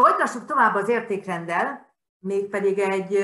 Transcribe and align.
Folytassuk 0.00 0.44
tovább 0.44 0.74
az 0.74 0.88
értékrenddel, 0.88 1.94
mégpedig 2.18 2.78
egy 2.78 3.16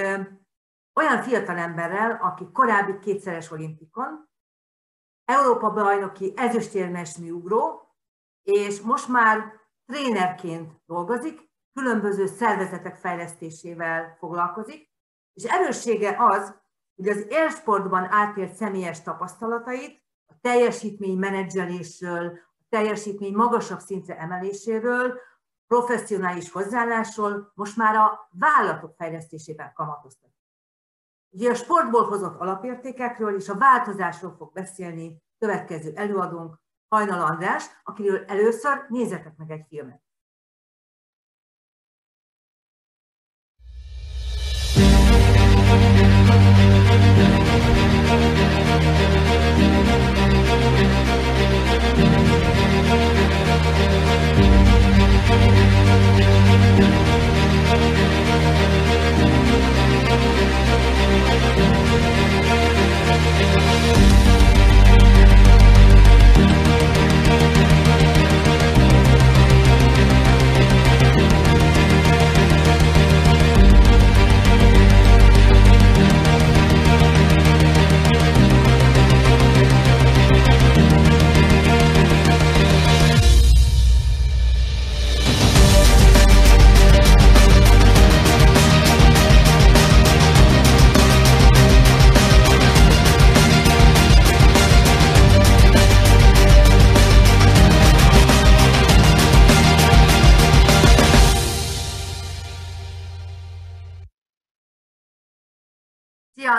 olyan 0.94 1.22
fiatal 1.22 1.56
emberrel, 1.56 2.18
aki 2.22 2.50
korábbi 2.52 2.98
kétszeres 2.98 3.50
olimpikon, 3.50 4.28
Európa 5.24 5.70
bajnoki 5.70 6.32
ezüstérmes 6.36 7.16
műugró, 7.16 7.94
és 8.42 8.80
most 8.80 9.08
már 9.08 9.52
trénerként 9.86 10.72
dolgozik, 10.86 11.50
különböző 11.72 12.26
szervezetek 12.26 12.96
fejlesztésével 12.96 14.16
foglalkozik, 14.18 14.90
és 15.32 15.44
erőssége 15.44 16.16
az, 16.18 16.54
hogy 16.96 17.08
az 17.08 17.26
élsportban 17.28 18.12
átélt 18.12 18.54
személyes 18.54 19.02
tapasztalatait, 19.02 20.04
a 20.26 20.32
teljesítmény 20.40 21.18
menedzselésről, 21.18 22.38
a 22.58 22.64
teljesítmény 22.68 23.34
magasabb 23.34 23.80
szintre 23.80 24.18
emeléséről, 24.18 25.20
professzionális 25.66 26.50
hozzáállásról 26.50 27.52
most 27.54 27.76
már 27.76 27.94
a 27.94 28.28
vállalatok 28.30 28.94
fejlesztésében 28.96 29.72
kamatoztat. 29.74 30.30
Ugye 31.30 31.50
a 31.50 31.54
sportból 31.54 32.04
hozott 32.04 32.40
alapértékekről 32.40 33.36
és 33.36 33.48
a 33.48 33.58
változásról 33.58 34.34
fog 34.36 34.52
beszélni 34.52 35.22
következő 35.38 35.92
előadónk, 35.94 36.64
Hajnal 36.88 37.20
András, 37.20 37.64
akiről 37.84 38.24
először 38.24 38.86
nézzetek 38.88 39.36
meg 39.36 39.50
egy 39.50 39.64
filmet. 39.68 40.05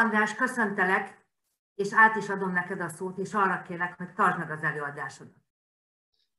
András, 0.04 0.36
köszöntelek, 0.36 1.26
és 1.76 1.88
át 1.92 2.16
is 2.16 2.30
adom 2.30 2.52
neked 2.54 2.82
a 2.82 2.90
szót, 2.90 3.18
és 3.18 3.34
arra 3.34 3.64
kérlek, 3.68 3.98
hogy 3.98 4.14
tartsd 4.16 4.38
meg 4.38 4.52
az 4.52 4.64
előadásodat. 4.64 5.34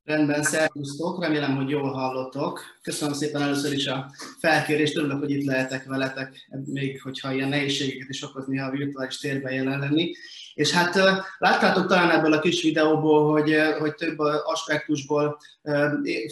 Rendben, 0.05 0.43
szervusztok, 0.43 1.23
remélem, 1.23 1.57
hogy 1.57 1.69
jól 1.69 1.93
hallottok. 1.93 2.61
Köszönöm 2.83 3.15
szépen 3.15 3.43
először 3.43 3.73
is 3.73 3.87
a 3.87 4.11
felkérést, 4.39 4.97
örülök, 4.97 5.19
hogy 5.19 5.31
itt 5.31 5.47
lehetek 5.47 5.85
veletek, 5.85 6.49
még 6.65 7.03
hogyha 7.03 7.33
ilyen 7.33 7.49
nehézségeket 7.49 8.09
is 8.09 8.23
okoz 8.23 8.47
néha 8.47 8.67
a 8.67 8.71
virtuális 8.71 9.19
térben 9.19 9.53
jelen 9.53 9.79
lenni. 9.79 10.15
És 10.55 10.71
hát 10.71 10.95
láttátok 11.39 11.87
talán 11.87 12.11
ebből 12.11 12.33
a 12.33 12.41
kis 12.41 12.63
videóból, 12.63 13.31
hogy, 13.31 13.57
hogy 13.79 13.95
több 13.95 14.19
aspektusból 14.45 15.39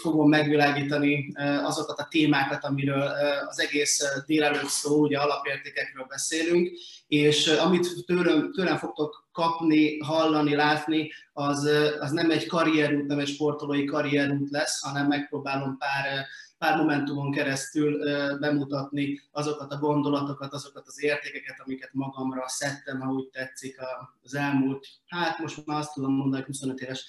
fogom 0.00 0.28
megvilágítani 0.28 1.32
azokat 1.64 1.98
a 1.98 2.08
témákat, 2.10 2.64
amiről 2.64 3.10
az 3.48 3.60
egész 3.60 4.02
délelőtt 4.26 4.68
szó, 4.68 5.00
ugye 5.00 5.18
alapértékekről 5.18 6.06
beszélünk, 6.08 6.70
és 7.06 7.46
amit 7.46 8.04
tőlem, 8.06 8.52
tőlem 8.52 8.76
fogtok 8.76 9.28
kapni, 9.32 9.98
hallani, 9.98 10.54
látni, 10.54 11.12
az, 11.32 11.68
az 12.00 12.10
nem 12.10 12.30
egy 12.30 12.46
karrierút, 12.46 13.06
nem 13.06 13.18
egy 13.18 13.28
sportolói 13.28 13.84
karrierút 13.84 14.50
lesz, 14.50 14.80
hanem 14.80 15.06
megpróbálom 15.06 15.76
pár 15.78 16.26
pár 16.58 16.76
momentumon 16.76 17.30
keresztül 17.30 17.98
bemutatni 18.38 19.20
azokat 19.30 19.72
a 19.72 19.78
gondolatokat, 19.78 20.52
azokat 20.52 20.86
az 20.86 21.02
értékeket, 21.02 21.60
amiket 21.64 21.90
magamra 21.92 22.48
szedtem, 22.48 23.00
ha 23.00 23.12
úgy 23.12 23.28
tetszik 23.28 23.76
az 24.22 24.34
elmúlt, 24.34 24.86
hát 25.06 25.38
most 25.38 25.66
már 25.66 25.78
azt 25.78 25.92
tudom 25.92 26.12
mondani, 26.12 26.44
25 26.46 26.80
éves 26.80 27.04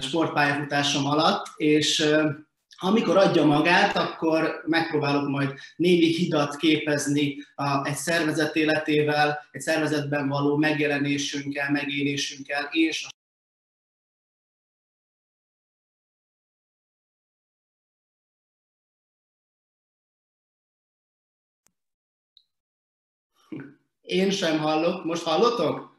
sportpályafutásom 0.00 1.06
alatt, 1.06 1.46
és 1.56 2.14
amikor 2.82 3.16
adja 3.16 3.44
magát, 3.44 3.96
akkor 3.96 4.62
megpróbálok 4.66 5.28
majd 5.28 5.54
némi 5.76 6.06
hidat 6.06 6.56
képezni 6.56 7.36
a, 7.54 7.86
egy 7.86 7.96
szervezet 7.96 8.56
életével, 8.56 9.38
egy 9.50 9.60
szervezetben 9.60 10.28
való 10.28 10.56
megjelenésünkkel, 10.56 11.70
megélésünkkel, 11.70 12.68
és 12.70 13.04
a 13.04 13.08
Én 24.00 24.30
sem 24.30 24.58
hallok. 24.58 25.04
Most 25.04 25.22
hallotok? 25.22 25.96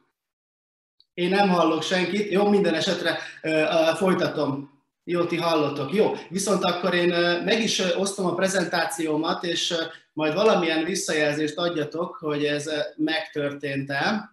Én 1.13 1.29
nem 1.29 1.49
hallok 1.49 1.83
senkit. 1.83 2.31
Jó, 2.31 2.49
minden 2.49 2.73
esetre 2.73 3.17
uh, 3.43 3.95
folytatom. 3.95 4.70
Jó, 5.03 5.25
ti 5.25 5.37
hallotok. 5.37 5.93
Jó, 5.93 6.11
viszont 6.29 6.63
akkor 6.63 6.93
én 6.93 7.09
meg 7.43 7.61
is 7.61 7.79
osztom 7.79 8.25
a 8.25 8.33
prezentációmat, 8.33 9.43
és 9.43 9.73
majd 10.13 10.33
valamilyen 10.33 10.83
visszajelzést 10.83 11.57
adjatok, 11.57 12.15
hogy 12.15 12.45
ez 12.45 12.69
megtörtént-e. 12.95 14.31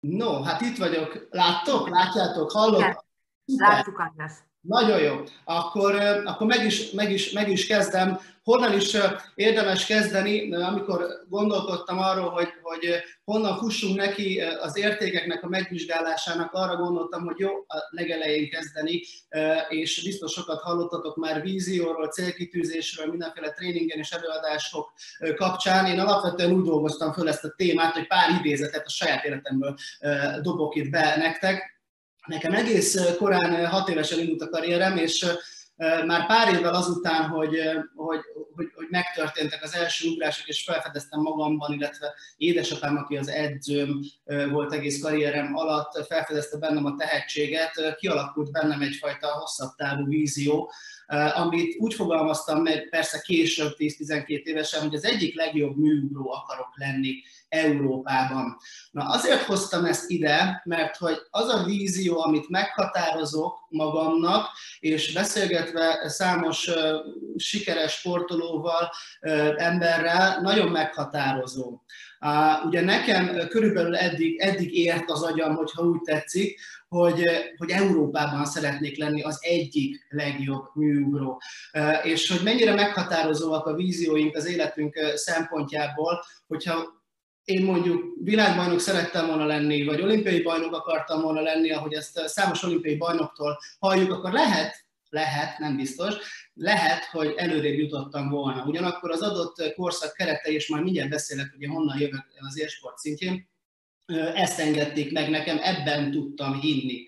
No, 0.00 0.42
hát 0.42 0.60
itt 0.60 0.76
vagyok. 0.76 1.26
Láttok? 1.30 1.88
Látjátok? 1.88 2.50
Hallok? 2.50 3.04
Látjuk, 3.44 3.98
András. 3.98 4.32
Nagyon 4.62 5.00
jó. 5.00 5.22
Akkor, 5.44 5.94
akkor 6.24 6.46
meg, 6.46 6.64
is, 6.64 6.90
meg, 6.90 7.12
is, 7.12 7.30
meg 7.30 7.50
is 7.50 7.66
kezdem. 7.66 8.20
Honnan 8.42 8.72
is 8.72 8.96
érdemes 9.34 9.86
kezdeni, 9.86 10.54
amikor 10.54 11.06
gondolkodtam 11.28 11.98
arról, 11.98 12.28
hogy, 12.28 12.48
hogy 12.62 13.02
honnan 13.24 13.58
fussunk 13.58 13.96
neki 13.96 14.40
az 14.40 14.76
értékeknek 14.76 15.42
a 15.42 15.48
megvizsgálásának, 15.48 16.52
arra 16.52 16.76
gondoltam, 16.76 17.24
hogy 17.24 17.38
jó 17.38 17.50
a 17.50 17.76
legelején 17.90 18.50
kezdeni, 18.50 19.02
és 19.68 20.02
biztos 20.04 20.32
sokat 20.32 20.60
hallottatok 20.60 21.16
már 21.16 21.42
vízióról, 21.42 22.08
célkitűzésről, 22.08 23.06
mindenféle 23.06 23.50
tréningen 23.50 23.98
és 23.98 24.10
előadások 24.10 24.92
kapcsán. 25.36 25.86
Én 25.86 26.00
alapvetően 26.00 26.52
úgy 26.52 26.64
dolgoztam 26.64 27.12
föl 27.12 27.28
ezt 27.28 27.44
a 27.44 27.54
témát, 27.56 27.94
hogy 27.94 28.06
pár 28.06 28.30
idézetet 28.38 28.86
a 28.86 28.90
saját 28.90 29.24
életemből 29.24 29.74
dobok 30.42 30.74
itt 30.74 30.90
be 30.90 31.16
nektek, 31.16 31.80
Nekem 32.26 32.52
egész 32.52 33.16
korán, 33.16 33.66
hat 33.66 33.88
évesen 33.88 34.18
indult 34.18 34.42
a 34.42 34.48
karrierem, 34.48 34.96
és 34.96 35.26
már 36.06 36.26
pár 36.26 36.54
évvel 36.54 36.74
azután, 36.74 37.28
hogy, 37.28 37.56
hogy, 37.94 38.20
hogy, 38.54 38.70
hogy 38.74 38.86
megtörténtek 38.90 39.62
az 39.62 39.74
első 39.74 40.08
ugrások, 40.08 40.48
és 40.48 40.62
felfedeztem 40.64 41.20
magamban, 41.20 41.72
illetve 41.72 42.14
édesapám, 42.36 42.96
aki 42.96 43.16
az 43.16 43.28
edzőm 43.28 44.00
volt 44.50 44.72
egész 44.72 45.00
karrierem 45.00 45.56
alatt, 45.56 46.06
felfedezte 46.06 46.58
bennem 46.58 46.84
a 46.84 46.96
tehetséget, 46.96 47.96
kialakult 47.98 48.50
bennem 48.50 48.80
egyfajta 48.80 49.26
hosszabb 49.26 49.74
távú 49.76 50.06
vízió, 50.06 50.72
amit 51.34 51.76
úgy 51.78 51.94
fogalmaztam 51.94 52.62
meg 52.62 52.88
persze 52.88 53.20
később, 53.20 53.74
10-12 53.78 54.26
évesen, 54.26 54.80
hogy 54.80 54.94
az 54.94 55.04
egyik 55.04 55.34
legjobb 55.34 55.76
műugró 55.76 56.32
akarok 56.32 56.70
lenni 56.74 57.14
Európában. 57.52 58.56
Na 58.90 59.04
azért 59.04 59.42
hoztam 59.42 59.84
ezt 59.84 60.10
ide, 60.10 60.62
mert 60.64 60.96
hogy 60.96 61.16
az 61.30 61.48
a 61.48 61.64
vízió, 61.64 62.20
amit 62.20 62.48
meghatározok 62.48 63.66
magamnak, 63.68 64.48
és 64.80 65.12
beszélgetve 65.12 66.08
számos 66.08 66.70
sikeres 67.36 67.92
sportolóval, 67.92 68.90
emberrel, 69.56 70.40
nagyon 70.40 70.68
meghatározó. 70.68 71.80
Ugye 72.64 72.80
nekem 72.80 73.48
körülbelül 73.48 73.96
eddig, 73.96 74.40
eddig 74.40 74.74
ért 74.78 75.10
az 75.10 75.22
agyam, 75.22 75.54
hogyha 75.54 75.82
úgy 75.82 76.00
tetszik, 76.00 76.60
hogy, 76.88 77.24
hogy 77.56 77.70
Európában 77.70 78.44
szeretnék 78.44 78.98
lenni 78.98 79.22
az 79.22 79.38
egyik 79.40 80.06
legjobb 80.08 80.64
műugró. 80.74 81.40
És 82.02 82.30
hogy 82.30 82.40
mennyire 82.44 82.74
meghatározóak 82.74 83.66
a 83.66 83.74
vízióink 83.74 84.36
az 84.36 84.46
életünk 84.46 84.98
szempontjából, 85.14 86.24
hogyha 86.46 87.01
én 87.44 87.64
mondjuk 87.64 88.14
világbajnok 88.22 88.80
szerettem 88.80 89.26
volna 89.26 89.44
lenni, 89.44 89.84
vagy 89.84 90.00
olimpiai 90.00 90.42
bajnok 90.42 90.74
akartam 90.74 91.20
volna 91.20 91.40
lenni, 91.40 91.70
ahogy 91.70 91.92
ezt 91.92 92.28
számos 92.28 92.62
olimpiai 92.62 92.96
bajnoktól 92.96 93.58
halljuk, 93.78 94.12
akkor 94.12 94.32
lehet, 94.32 94.84
lehet, 95.08 95.58
nem 95.58 95.76
biztos, 95.76 96.14
lehet, 96.54 97.04
hogy 97.04 97.34
előrébb 97.36 97.78
jutottam 97.78 98.28
volna. 98.28 98.64
Ugyanakkor 98.64 99.10
az 99.10 99.22
adott 99.22 99.74
korszak 99.74 100.12
keretei, 100.12 100.54
és 100.54 100.68
már 100.68 100.82
mindjárt 100.82 101.10
beszélek, 101.10 101.54
hogy 101.56 101.68
honnan 101.68 101.98
jövök 101.98 102.24
az 102.38 102.58
élsport 102.58 102.98
szintjén, 102.98 103.50
ezt 104.34 104.58
engedték 104.58 105.12
meg 105.12 105.30
nekem, 105.30 105.58
ebben 105.62 106.10
tudtam 106.10 106.60
hinni. 106.60 107.06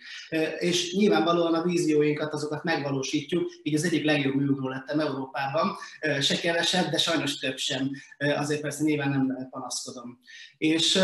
És 0.58 0.94
nyilvánvalóan 0.94 1.54
a 1.54 1.62
vízióinkat, 1.62 2.32
azokat 2.32 2.64
megvalósítjuk, 2.64 3.50
így 3.62 3.74
az 3.74 3.84
egyik 3.84 4.04
legjobb 4.04 4.34
műugró 4.34 4.68
lettem 4.68 5.00
Európában, 5.00 5.76
se 6.20 6.36
kevesebb, 6.36 6.90
de 6.90 6.98
sajnos 6.98 7.38
több 7.38 7.56
sem, 7.56 7.90
azért 8.18 8.60
persze 8.60 8.84
nyilván 8.84 9.10
nem 9.10 9.48
panaszkodom. 9.50 10.18
És 10.58 10.96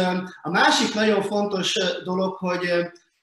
a 0.43 0.51
másik 0.51 0.95
nagyon 0.95 1.23
fontos 1.23 1.75
dolog, 2.05 2.35
hogy 2.35 2.69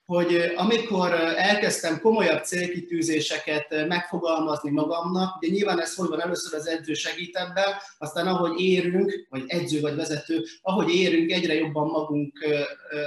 hogy 0.07 0.53
amikor 0.55 1.13
elkezdtem 1.35 1.99
komolyabb 1.99 2.43
célkitűzéseket 2.43 3.87
megfogalmazni 3.87 4.69
magamnak, 4.69 5.35
ugye 5.35 5.51
nyilván 5.51 5.81
ez 5.81 5.95
hogy 5.95 6.07
van, 6.07 6.21
először 6.21 6.53
az 6.53 6.67
edző 6.67 6.93
segít 6.93 7.35
ebben, 7.35 7.73
aztán 7.97 8.27
ahogy 8.27 8.59
érünk, 8.59 9.27
vagy 9.29 9.43
edző 9.47 9.79
vagy 9.79 9.95
vezető, 9.95 10.43
ahogy 10.61 10.93
érünk, 10.93 11.31
egyre 11.31 11.53
jobban 11.53 11.87
magunk 11.87 12.39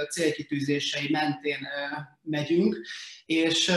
célkitűzései 0.09 1.09
mentén 1.11 1.67
megyünk, 2.21 2.77
és 3.25 3.71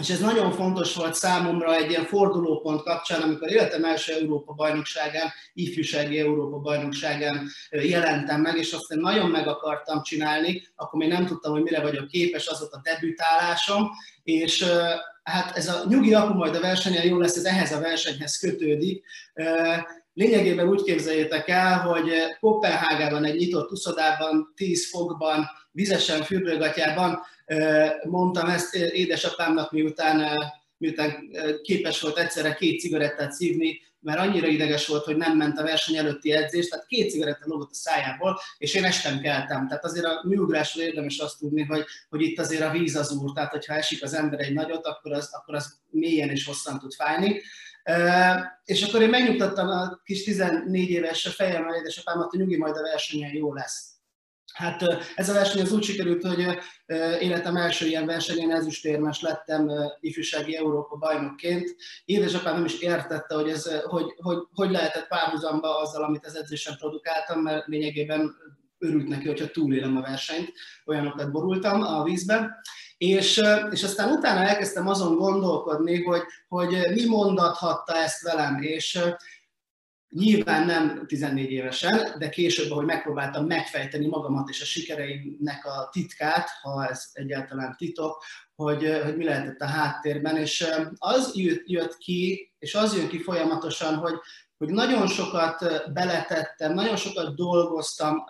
és 0.00 0.08
ez 0.10 0.20
nagyon 0.20 0.52
fontos 0.52 0.94
volt 0.94 1.14
számomra 1.14 1.74
egy 1.74 1.90
ilyen 1.90 2.04
fordulópont 2.04 2.82
kapcsán, 2.82 3.22
amikor 3.22 3.50
életem 3.50 3.84
első 3.84 4.12
Európa 4.12 4.52
bajnokságán, 4.52 5.32
ifjúsági 5.54 6.18
Európa 6.18 6.58
bajnokságán 6.58 7.48
jelentem 7.70 8.40
meg, 8.40 8.56
és 8.56 8.72
azt 8.72 8.92
én 8.92 8.98
nagyon 8.98 9.30
meg 9.30 9.48
akartam 9.48 10.02
csinálni, 10.02 10.62
akkor 10.76 11.00
még 11.00 11.08
nem 11.08 11.26
tudtam, 11.26 11.52
hogy 11.52 11.62
mire 11.62 11.80
vagyok 11.80 12.06
képes, 12.06 12.48
az 12.48 12.62
ott 12.62 12.72
a 12.72 12.80
debütálásom, 12.82 13.90
és 14.22 14.64
hát 15.22 15.56
ez 15.56 15.68
a 15.68 15.84
nyugi 15.88 16.14
apu 16.14 16.34
majd 16.34 16.54
a 16.54 16.60
versenyen 16.60 17.06
jó 17.06 17.18
lesz, 17.18 17.36
ez 17.36 17.44
ehhez 17.44 17.72
a 17.72 17.80
versenyhez 17.80 18.38
kötődik. 18.38 19.04
Lényegében 20.12 20.68
úgy 20.68 20.82
képzeljétek 20.82 21.48
el, 21.48 21.78
hogy 21.78 22.10
Kopenhágában 22.40 23.24
egy 23.24 23.36
nyitott 23.36 23.70
uszodában, 23.70 24.52
10 24.56 24.90
fokban, 24.90 25.46
vizesen 25.70 26.22
fürdőgatjában 26.22 27.20
mondtam 28.08 28.48
ezt 28.48 28.74
édesapámnak, 28.74 29.72
miután, 29.72 30.38
miután 30.76 31.30
képes 31.62 32.00
volt 32.00 32.18
egyszerre 32.18 32.54
két 32.54 32.80
cigarettát 32.80 33.32
szívni, 33.32 33.80
mert 34.00 34.18
annyira 34.18 34.46
ideges 34.46 34.86
volt, 34.86 35.04
hogy 35.04 35.16
nem 35.16 35.36
ment 35.36 35.58
a 35.58 35.62
verseny 35.62 35.96
előtti 35.96 36.32
edzés, 36.32 36.68
tehát 36.68 36.86
két 36.86 37.10
cigaretta 37.10 37.44
lógott 37.46 37.70
a 37.70 37.74
szájából, 37.74 38.40
és 38.58 38.74
én 38.74 38.84
estem 38.84 39.20
keltem. 39.20 39.68
Tehát 39.68 39.84
azért 39.84 40.04
a 40.04 40.22
műugrásról 40.24 40.84
érdemes 40.84 41.18
azt 41.18 41.38
tudni, 41.38 41.62
hogy, 41.62 41.84
hogy 42.08 42.22
itt 42.22 42.38
azért 42.38 42.62
a 42.62 42.70
víz 42.70 42.96
az 42.96 43.12
úr, 43.12 43.32
tehát 43.32 43.50
hogyha 43.50 43.74
esik 43.74 44.02
az 44.02 44.14
ember 44.14 44.40
egy 44.40 44.52
nagyot, 44.52 44.86
akkor 44.86 45.12
az, 45.12 45.28
akkor 45.32 45.54
az 45.54 45.78
mélyen 45.90 46.28
és 46.28 46.46
hosszan 46.46 46.78
tud 46.78 46.92
fájni. 46.92 47.40
És 48.64 48.82
akkor 48.82 49.02
én 49.02 49.08
megnyugtattam 49.08 49.68
a 49.68 50.00
kis 50.04 50.24
14 50.24 50.90
éves 50.90 51.28
fejemmel 51.34 51.74
édesapámat, 51.74 52.30
hogy 52.30 52.38
nyugi 52.38 52.56
majd 52.56 52.76
a 52.76 52.82
versenyen 52.82 53.34
jó 53.34 53.54
lesz. 53.54 53.90
Hát 54.52 54.82
ez 55.14 55.28
a 55.28 55.32
verseny 55.32 55.60
az 55.62 55.72
úgy 55.72 55.82
sikerült, 55.82 56.24
hogy 56.24 56.58
életem 57.20 57.56
első 57.56 57.86
ilyen 57.86 58.06
versenyén 58.06 58.50
ezüstérmes 58.50 59.20
lettem 59.20 59.70
ifjúsági 60.00 60.56
Európa 60.56 60.96
bajnokként. 60.96 61.76
Édesapám 62.04 62.54
nem 62.54 62.64
is 62.64 62.80
értette, 62.80 63.34
hogy, 63.34 63.48
ez, 63.48 63.82
hogy, 63.82 64.14
hogy, 64.16 64.38
hogy 64.54 64.70
lehetett 64.70 65.08
párhuzamba 65.08 65.78
azzal, 65.78 66.02
amit 66.02 66.26
az 66.26 66.36
edzésen 66.36 66.76
produkáltam, 66.76 67.40
mert 67.40 67.66
lényegében 67.66 68.34
örült 68.78 69.08
neki, 69.08 69.26
hogyha 69.26 69.50
túlélem 69.50 69.96
a 69.96 70.00
versenyt, 70.00 70.52
olyanokat 70.86 71.30
borultam 71.30 71.82
a 71.82 72.02
vízbe. 72.02 72.62
És, 73.00 73.40
és 73.70 73.82
aztán 73.82 74.12
utána 74.12 74.40
elkezdtem 74.40 74.88
azon 74.88 75.16
gondolkodni, 75.16 76.02
hogy, 76.02 76.22
hogy 76.48 76.76
mi 76.94 77.04
mondathatta 77.04 77.96
ezt 77.96 78.22
velem, 78.22 78.62
és 78.62 79.00
Nyilván 80.10 80.66
nem 80.66 81.06
14 81.06 81.50
évesen, 81.50 82.18
de 82.18 82.28
később, 82.28 82.70
ahogy 82.70 82.84
megpróbáltam 82.84 83.46
megfejteni 83.46 84.06
magamat 84.06 84.48
és 84.48 84.60
a 84.60 84.64
sikereimnek 84.64 85.64
a 85.64 85.88
titkát, 85.92 86.48
ha 86.62 86.88
ez 86.88 87.04
egyáltalán 87.12 87.74
titok, 87.76 88.22
hogy, 88.54 89.00
hogy 89.04 89.16
mi 89.16 89.24
lehetett 89.24 89.60
a 89.60 89.66
háttérben, 89.66 90.36
és 90.36 90.66
az 90.96 91.32
jött, 91.34 91.68
jött 91.68 91.96
ki, 91.96 92.52
és 92.58 92.74
az 92.74 92.96
jön 92.96 93.08
ki 93.08 93.18
folyamatosan, 93.18 93.94
hogy, 93.94 94.14
hogy 94.60 94.72
nagyon 94.72 95.06
sokat 95.06 95.64
beletettem, 95.92 96.74
nagyon 96.74 96.96
sokat 96.96 97.34
dolgoztam 97.34 98.24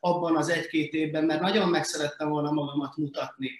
abban 0.00 0.36
az 0.36 0.48
egy-két 0.48 0.92
évben, 0.92 1.24
mert 1.24 1.40
nagyon 1.40 1.68
meg 1.68 1.84
szerettem 1.84 2.28
volna 2.28 2.50
magamat 2.50 2.96
mutatni. 2.96 3.50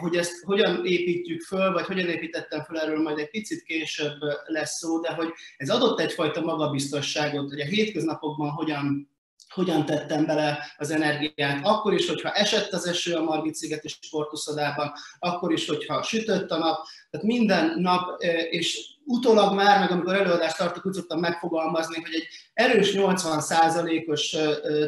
Hogy 0.00 0.16
ezt 0.16 0.44
hogyan 0.44 0.86
építjük 0.86 1.40
föl, 1.40 1.72
vagy 1.72 1.84
hogyan 1.84 2.08
építettem 2.08 2.62
föl, 2.62 2.78
erről 2.78 3.02
majd 3.02 3.18
egy 3.18 3.30
picit 3.30 3.62
később 3.62 4.18
lesz 4.44 4.78
szó, 4.78 5.00
de 5.00 5.12
hogy 5.12 5.28
ez 5.56 5.70
adott 5.70 6.00
egyfajta 6.00 6.40
magabiztosságot, 6.40 7.50
hogy 7.50 7.60
a 7.60 7.64
hétköznapokban 7.64 8.50
hogyan 8.50 9.13
hogyan 9.48 9.86
tettem 9.86 10.26
bele 10.26 10.74
az 10.76 10.90
energiát. 10.90 11.60
Akkor 11.62 11.94
is, 11.94 12.08
hogyha 12.08 12.32
esett 12.32 12.72
az 12.72 12.86
eső 12.86 13.14
a 13.14 13.22
Margit 13.22 13.54
szigeti 13.54 13.88
sportuszodában, 13.88 14.92
akkor 15.18 15.52
is, 15.52 15.68
hogyha 15.68 16.02
sütött 16.02 16.50
a 16.50 16.58
nap, 16.58 16.84
tehát 17.10 17.26
minden 17.26 17.80
nap, 17.80 18.22
és 18.50 18.92
utólag 19.04 19.54
már, 19.54 19.78
meg 19.78 19.90
amikor 19.90 20.14
előadást 20.14 20.56
tartok, 20.56 20.86
úgy 20.86 20.92
szoktam 20.92 21.20
megfogalmazni, 21.20 22.00
hogy 22.02 22.14
egy 22.14 22.26
erős 22.52 22.92
80%-os 22.94 24.36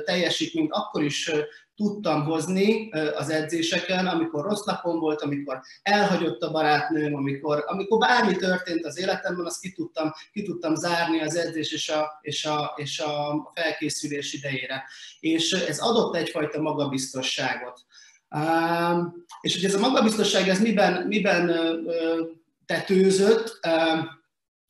teljesítményt 0.05 0.73
akkor 0.73 1.03
is 1.03 1.31
tudtam 1.76 2.25
hozni 2.25 2.90
az 2.90 3.31
edzéseken, 3.31 4.06
amikor 4.06 4.44
rossz 4.44 4.64
napom 4.64 4.99
volt, 4.99 5.23
amikor 5.23 5.61
elhagyott 5.82 6.43
a 6.43 6.50
barátnőm, 6.50 7.14
amikor, 7.14 7.64
amikor 7.67 7.99
bármi 7.99 8.37
történt 8.37 8.84
az 8.84 8.99
életemben, 8.99 9.46
azt 9.46 9.61
ki 9.61 9.73
tudtam, 9.73 10.12
ki 10.32 10.43
tudtam 10.43 10.75
zárni 10.75 11.20
az 11.20 11.37
edzés 11.37 11.73
és 11.73 11.88
a, 11.88 12.19
és, 12.20 12.44
a, 12.44 12.73
és 12.76 13.00
a 13.00 13.50
felkészülés 13.55 14.32
idejére. 14.32 14.84
És 15.20 15.52
ez 15.52 15.78
adott 15.78 16.17
egyfajta 16.17 16.61
magabiztosságot. 16.61 17.81
És 19.40 19.55
hogy 19.55 19.64
ez 19.64 19.75
a 19.75 19.78
magabiztosság, 19.78 20.49
ez 20.49 20.61
miben, 20.61 21.06
miben 21.06 21.52
tetőzött, 22.67 23.61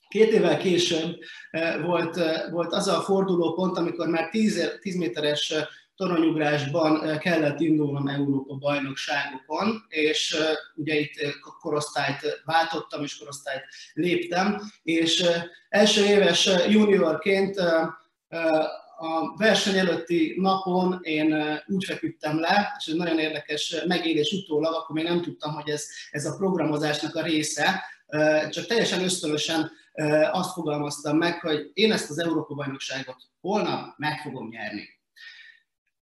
Két 0.08 0.32
évvel 0.32 0.56
később 0.56 1.18
volt, 1.82 2.20
volt 2.50 2.72
az 2.72 2.88
a 2.88 3.00
fordulópont, 3.00 3.78
amikor 3.78 4.08
már 4.08 4.28
10, 4.30 4.78
10 4.80 4.96
méteres 4.96 5.54
toronyugrásban 5.96 7.18
kellett 7.18 7.60
indulnom 7.60 8.08
Európa 8.08 8.54
bajnokságokon, 8.54 9.84
és 9.88 10.36
ugye 10.74 10.94
itt 10.94 11.14
korosztályt 11.60 12.42
váltottam, 12.44 13.02
és 13.02 13.18
korosztályt 13.18 13.64
léptem, 13.92 14.60
és 14.82 15.24
első 15.68 16.04
éves 16.04 16.50
juniorként 16.68 17.56
a 18.98 19.36
verseny 19.36 19.78
előtti 19.78 20.34
napon 20.38 20.98
én 21.02 21.60
úgy 21.66 21.84
feküdtem 21.84 22.40
le, 22.40 22.76
és 22.78 22.86
ez 22.86 22.94
nagyon 22.94 23.18
érdekes 23.18 23.76
megélés 23.86 24.32
utólag, 24.32 24.74
akkor 24.74 24.96
még 24.96 25.04
nem 25.04 25.22
tudtam, 25.22 25.54
hogy 25.54 25.68
ez, 25.68 25.86
ez 26.10 26.26
a 26.26 26.36
programozásnak 26.36 27.14
a 27.14 27.22
része, 27.22 27.82
csak 28.50 28.66
teljesen 28.66 29.02
ösztönösen 29.02 29.70
azt 30.32 30.52
fogalmaztam 30.52 31.16
meg, 31.16 31.40
hogy 31.40 31.70
én 31.74 31.92
ezt 31.92 32.10
az 32.10 32.18
Európa-bajnokságot 32.18 33.16
holnap 33.40 33.94
meg 33.96 34.20
fogom 34.20 34.48
nyerni. 34.48 34.95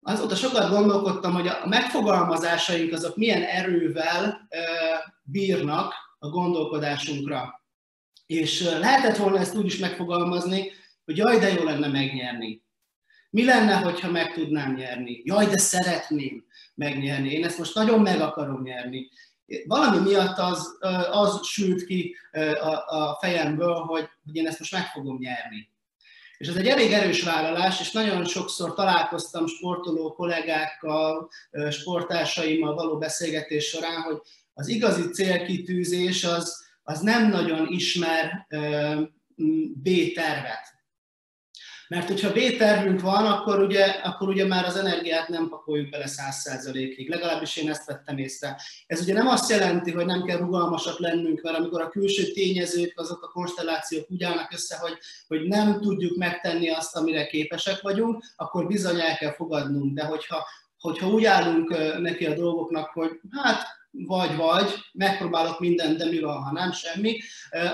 Azóta 0.02 0.35
sokat 0.35 0.71
gondolkodtam, 0.71 1.33
hogy 1.33 1.47
a 1.47 1.66
megfogalmazásaink 1.66 2.92
azok 2.92 3.16
milyen 3.16 3.42
erővel 3.42 4.49
bírnak 5.23 5.95
a 6.19 6.28
gondolkodásunkra. 6.28 7.64
És 8.26 8.62
lehetett 8.62 9.16
volna 9.16 9.38
ezt 9.38 9.57
úgy 9.57 9.66
is 9.66 9.78
megfogalmazni, 9.78 10.73
hogy 11.04 11.16
jaj, 11.16 11.38
de 11.38 11.52
jó 11.52 11.62
lenne 11.62 11.88
megnyerni. 11.88 12.62
Mi 13.30 13.45
lenne, 13.45 13.75
hogyha 13.75 14.11
meg 14.11 14.33
tudnám 14.33 14.75
nyerni? 14.75 15.23
Jaj, 15.25 15.47
de 15.47 15.59
szeretném 15.59 16.45
megnyerni. 16.75 17.33
Én 17.33 17.45
ezt 17.45 17.59
most 17.59 17.75
nagyon 17.75 18.00
meg 18.00 18.21
akarom 18.21 18.62
nyerni 18.62 19.11
valami 19.66 19.99
miatt 19.99 20.38
az, 20.38 20.78
az 21.11 21.47
sült 21.47 21.85
ki 21.85 22.16
a, 22.87 23.19
fejemből, 23.21 23.75
hogy, 23.75 24.09
hogy 24.25 24.37
én 24.37 24.47
ezt 24.47 24.59
most 24.59 24.73
meg 24.73 24.87
fogom 24.87 25.19
nyerni. 25.19 25.70
És 26.40 26.49
ez 26.49 26.56
egy 26.56 26.66
elég 26.66 26.92
erős 26.92 27.23
vállalás, 27.23 27.80
és 27.80 27.90
nagyon 27.90 28.25
sokszor 28.25 28.75
találkoztam 28.75 29.47
sportoló 29.47 30.12
kollégákkal, 30.12 31.30
sportársaimmal 31.70 32.75
való 32.75 32.99
beszélgetés 32.99 33.64
során, 33.64 34.00
hogy 34.00 34.20
az 34.54 34.68
igazi 34.68 35.11
célkitűzés 35.11 36.25
az, 36.25 36.64
az 36.82 37.00
nem 37.00 37.28
nagyon 37.28 37.66
ismer 37.68 38.47
B-tervet. 39.75 40.80
Mert 41.90 42.09
hogyha 42.09 42.32
B-tervünk 42.32 43.00
van, 43.00 43.26
akkor 43.26 43.62
ugye, 43.62 43.85
akkor 43.85 44.28
ugye 44.28 44.47
már 44.47 44.64
az 44.64 44.76
energiát 44.76 45.28
nem 45.28 45.49
pakoljuk 45.49 45.90
bele 45.90 46.04
100%-ig. 46.09 47.09
Legalábbis 47.09 47.56
én 47.56 47.70
ezt 47.70 47.87
vettem 47.87 48.18
észre. 48.18 48.61
Ez 48.87 49.00
ugye 49.00 49.12
nem 49.12 49.26
azt 49.26 49.50
jelenti, 49.50 49.90
hogy 49.90 50.06
nem 50.06 50.23
kell 50.23 50.38
rugalmasak 50.38 50.99
lennünk, 50.99 51.40
mert 51.40 51.56
amikor 51.56 51.80
a 51.80 51.88
külső 51.88 52.32
tényezők, 52.32 52.99
azok 52.99 53.23
a 53.23 53.28
konstellációk 53.28 54.11
úgy 54.11 54.23
állnak 54.23 54.52
össze, 54.52 54.76
hogy, 54.76 54.99
hogy 55.28 55.49
nem 55.49 55.80
tudjuk 55.80 56.16
megtenni 56.16 56.68
azt, 56.68 56.97
amire 56.97 57.26
képesek 57.26 57.80
vagyunk, 57.80 58.25
akkor 58.37 58.66
bizony 58.66 59.00
el 59.00 59.16
kell 59.16 59.32
fogadnunk. 59.32 59.94
De 59.94 60.04
hogyha, 60.04 60.47
hogyha 60.78 61.09
úgy 61.09 61.25
állunk 61.25 61.99
neki 62.00 62.26
a 62.26 62.35
dolgoknak, 62.35 62.90
hogy 62.90 63.20
hát 63.30 63.62
vagy-vagy, 63.90 64.75
megpróbálok 64.92 65.61
mindent, 65.61 65.97
de 65.97 66.04
mi 66.04 66.20
van, 66.20 66.42
ha 66.42 66.52
nem, 66.52 66.73
semmi, 66.73 67.18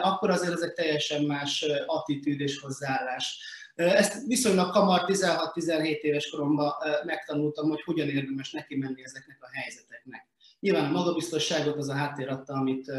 akkor 0.03 0.31
azért 0.31 0.53
ez 0.53 0.61
egy 0.61 0.73
teljesen 0.73 1.25
más 1.25 1.65
attitűd 1.87 2.41
és 2.41 2.59
hozzáállás. 2.59 3.39
Ezt 3.77 4.27
viszonylag 4.27 4.71
kamar 4.71 5.05
16-17 5.07 6.01
éves 6.01 6.31
koromban 6.31 6.73
megtanultam, 7.05 7.69
hogy 7.69 7.83
hogyan 7.83 8.09
érdemes 8.09 8.51
neki 8.51 8.77
menni 8.77 9.05
ezeknek 9.05 9.39
a 9.41 9.49
helyzeteknek. 9.53 10.27
Nyilván 10.61 10.85
a 10.85 10.99
magabiztosságot 10.99 11.77
az 11.77 11.89
a 11.89 11.95
háttér 11.95 12.29
adta, 12.29 12.53
amit, 12.53 12.93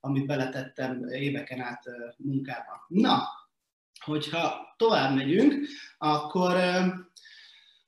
amit 0.00 0.26
beletettem 0.26 1.08
éveken 1.08 1.60
át 1.60 1.84
munkába. 2.16 2.84
Na, 2.88 3.22
hogyha 4.04 4.74
tovább 4.76 5.14
megyünk, 5.14 5.54
akkor 5.98 6.56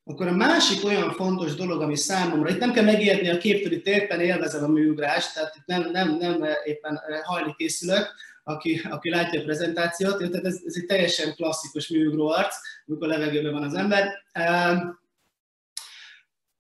akkor 0.05 0.27
a 0.27 0.33
másik 0.33 0.85
olyan 0.85 1.13
fontos 1.13 1.55
dolog, 1.55 1.83
ami 1.83 1.97
számomra, 1.97 2.51
itt 2.51 2.59
nem 2.59 2.73
kell 2.73 2.85
megijedni 2.85 3.29
a 3.29 3.39
képtől, 3.39 3.73
éppen 3.73 4.21
élvezem 4.21 4.65
a 4.65 4.69
műugrást, 4.69 5.35
tehát 5.35 5.57
itt 5.57 5.67
nem, 5.67 5.91
nem, 5.91 6.17
nem 6.17 6.45
éppen 6.65 7.01
hajli 7.23 7.55
készülök, 7.57 8.15
aki, 8.43 8.81
aki 8.91 9.11
látja 9.11 9.41
a 9.41 9.45
prezentációt, 9.45 10.19
tehát 10.19 10.45
ez, 10.45 10.61
ez 10.67 10.75
egy 10.77 10.87
teljesen 10.87 11.35
klasszikus 11.35 11.89
műugró 11.89 12.29
arc, 12.29 12.57
amikor 12.87 13.09
levegőben 13.09 13.53
van 13.53 13.63
az 13.63 13.75
ember. 13.75 14.23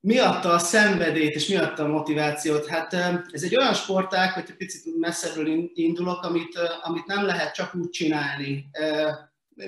Miatta 0.01 0.53
a 0.53 0.59
szenvedélyt 0.59 1.35
és 1.35 1.49
miatta 1.49 1.85
a 1.85 1.89
motivációt? 1.89 2.67
Hát 2.67 2.93
ez 3.31 3.43
egy 3.43 3.57
olyan 3.57 3.75
sportág, 3.75 4.33
hogy 4.33 4.45
egy 4.47 4.57
picit 4.57 4.99
messzebbről 4.99 5.71
indulok, 5.75 6.23
amit, 6.23 6.59
amit 6.83 7.07
nem 7.07 7.25
lehet 7.25 7.55
csak 7.55 7.75
úgy 7.75 7.91
csinálni 7.91 8.71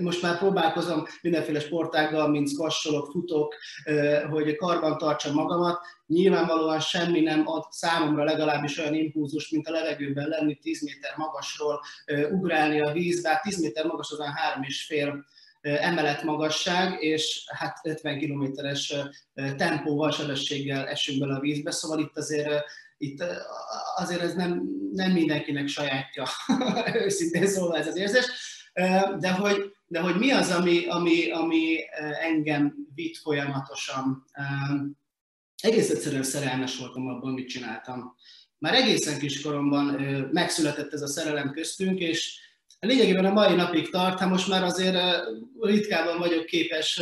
most 0.01 0.23
már 0.23 0.39
próbálkozom 0.39 1.07
mindenféle 1.23 1.61
sportággal, 1.61 2.29
mint 2.29 2.49
squasholok, 2.49 3.11
futok, 3.11 3.55
hogy 4.31 4.57
karban 4.57 4.99
tartsam 4.99 5.35
magamat. 5.35 5.81
Nyilvánvalóan 6.07 6.81
semmi 6.81 7.21
nem 7.21 7.49
ad 7.49 7.65
számomra 7.71 8.25
legalábbis 8.25 8.79
olyan 8.79 8.95
impulzus, 8.95 9.51
mint 9.51 9.69
a 9.69 9.73
levegőben 9.73 10.29
lenni 10.29 10.55
10 10.55 10.83
méter 10.83 11.17
magasról, 11.17 11.81
ugrálni 12.31 12.81
a 12.81 12.93
vízbe. 12.93 13.29
Hát 13.29 13.43
10 13.43 13.61
méter 13.61 13.87
magas 13.87 14.11
az 14.11 14.21
a 14.21 14.33
fél 14.87 15.25
emelet 15.61 16.23
magasság, 16.23 17.03
és 17.03 17.45
hát 17.47 17.79
50 17.83 18.19
kilométeres 18.19 18.95
tempóval, 19.57 20.11
sebességgel 20.11 20.87
esünk 20.87 21.21
bele 21.21 21.35
a 21.35 21.41
vízbe, 21.41 21.71
szóval 21.71 21.99
itt 21.99 22.17
azért 22.17 22.65
itt 22.97 23.25
azért 23.97 24.21
ez 24.21 24.35
nem, 24.35 24.63
nem 24.93 25.13
mindenkinek 25.13 25.69
sajátja, 25.69 26.25
őszintén 27.05 27.47
szólva 27.47 27.77
ez 27.77 27.87
az 27.87 27.97
érzés, 27.97 28.25
de 29.19 29.31
hogy, 29.31 29.75
de 29.87 30.01
hogy 30.01 30.17
mi 30.17 30.31
az, 30.31 30.51
ami, 30.51 30.87
ami, 30.87 31.31
ami 31.31 31.79
engem 32.21 32.75
vitt 32.95 33.17
folyamatosan. 33.17 34.25
Egész 35.63 35.91
egyszerűen 35.91 36.23
szerelmes 36.23 36.79
voltam 36.79 37.09
abban, 37.09 37.31
amit 37.31 37.49
csináltam. 37.49 38.17
Már 38.59 38.75
egészen 38.75 39.19
kiskoromban 39.19 39.85
megszületett 40.33 40.93
ez 40.93 41.03
a 41.03 41.07
szerelem 41.07 41.51
köztünk, 41.51 42.01
és 42.01 42.39
lényegében 42.81 43.25
a 43.25 43.33
mai 43.33 43.55
napig 43.55 43.91
tart, 43.91 44.19
hát 44.19 44.29
most 44.29 44.49
már 44.49 44.63
azért 44.63 44.97
ritkában 45.61 46.19
vagyok 46.19 46.47
képes 46.47 47.01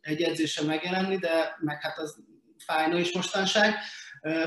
egy 0.00 0.22
edzésen 0.22 0.66
megjelenni, 0.66 1.16
de 1.16 1.56
meg 1.60 1.82
hát 1.82 1.98
az 1.98 2.16
fájna 2.58 2.98
is 2.98 3.12
mostanság, 3.12 3.74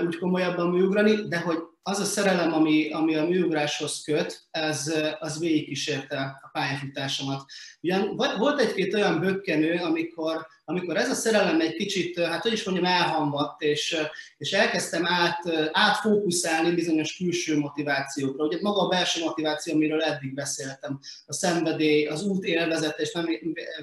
úgy 0.06 0.18
komolyabban 0.18 0.70
műugrani, 0.70 1.28
de 1.28 1.40
hogy 1.40 1.58
az 1.86 2.00
a 2.00 2.04
szerelem, 2.04 2.54
ami, 2.54 2.92
ami 2.92 3.16
a 3.16 3.26
műugráshoz 3.26 4.02
köt, 4.04 4.44
ez, 4.52 4.94
az 5.20 5.40
végigkísérte 5.40 6.40
a 6.42 6.50
pályafutásomat. 6.52 7.46
Ugyan 7.82 8.16
volt 8.16 8.60
egy-két 8.60 8.94
olyan 8.94 9.20
bökkenő, 9.20 9.80
amikor, 9.82 10.48
amikor 10.66 10.98
ez 10.98 11.10
a 11.10 11.14
szerelem 11.14 11.62
egy 11.62 11.76
kicsit, 11.76 12.20
hát 12.20 12.42
hogy 12.42 12.52
is 12.52 12.64
mondjam, 12.64 12.86
elhamvadt, 12.86 13.62
és, 13.62 13.98
és 14.38 14.52
elkezdtem 14.52 15.06
át, 15.06 15.40
átfókuszálni 15.72 16.72
bizonyos 16.72 17.16
külső 17.16 17.60
motivációkra. 17.60 18.46
Ugye 18.46 18.58
maga 18.62 18.82
a 18.82 18.88
belső 18.88 19.24
motiváció, 19.24 19.74
amiről 19.74 20.02
eddig 20.02 20.34
beszéltem, 20.34 21.00
a 21.26 21.34
szenvedély, 21.34 22.06
az 22.06 22.24
út 22.24 22.44
élvezete, 22.44 23.02
és 23.02 23.12
nem 23.12 23.26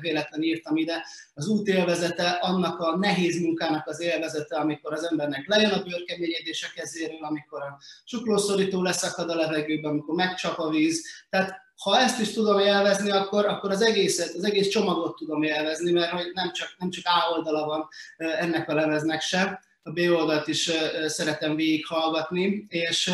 véletlen 0.01 0.43
írtam 0.43 0.77
ide, 0.77 1.05
az 1.35 1.49
út 1.49 1.67
élvezete, 1.67 2.29
annak 2.29 2.81
a 2.81 2.97
nehéz 2.97 3.41
munkának 3.41 3.87
az 3.87 4.01
élvezete, 4.01 4.57
amikor 4.57 4.93
az 4.93 5.05
embernek 5.11 5.49
lejön 5.49 5.71
a 5.71 5.83
bőrkeményedés 5.83 6.65
a 6.65 6.81
kezéről, 6.81 7.25
amikor 7.25 7.63
a 7.63 7.79
csuklószorító 8.05 8.83
leszakad 8.83 9.31
a 9.31 9.35
levegőben, 9.35 9.91
amikor 9.91 10.15
megcsap 10.15 10.59
a 10.59 10.69
víz. 10.69 11.07
Tehát 11.29 11.69
ha 11.83 11.99
ezt 11.99 12.21
is 12.21 12.33
tudom 12.33 12.59
élvezni, 12.59 13.11
akkor, 13.11 13.47
akkor 13.47 13.71
az 13.71 13.83
egészet, 13.83 14.35
az 14.35 14.45
egész 14.45 14.69
csomagot 14.69 15.17
tudom 15.17 15.43
élvezni, 15.43 15.93
mert 15.93 16.11
hogy 16.11 16.31
nem 16.33 16.53
csak, 16.53 16.75
nem 16.79 16.91
csak 16.91 17.05
A 17.07 17.33
oldala 17.37 17.67
van 17.67 17.89
ennek 18.17 18.69
a 18.69 18.75
lemeznek 18.75 19.21
sem, 19.21 19.59
a 19.83 19.91
B 19.91 19.99
oldalt 19.99 20.49
is 20.49 20.71
szeretem 21.07 21.57
végighallgatni, 21.57 22.67
és 22.69 23.13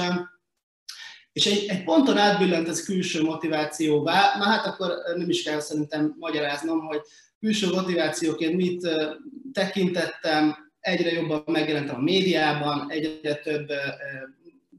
és 1.33 1.47
egy, 1.47 1.66
egy 1.68 1.85
ponton 1.85 2.18
átbillent 2.18 2.68
ez 2.68 2.85
külső 2.85 3.23
motivációvá, 3.23 4.35
na 4.38 4.45
hát 4.45 4.66
akkor 4.66 4.92
nem 5.16 5.28
is 5.28 5.42
kell 5.42 5.61
szerintem 5.61 6.14
magyaráznom, 6.18 6.80
hogy 6.80 7.00
külső 7.40 7.71
motivációként 7.71 8.56
mit 8.56 8.88
tekintettem, 9.52 10.56
egyre 10.80 11.12
jobban 11.12 11.42
megjelentem 11.47 11.97
a 11.97 12.02
médiában, 12.02 12.90
egyre 12.90 13.35
több 13.35 13.73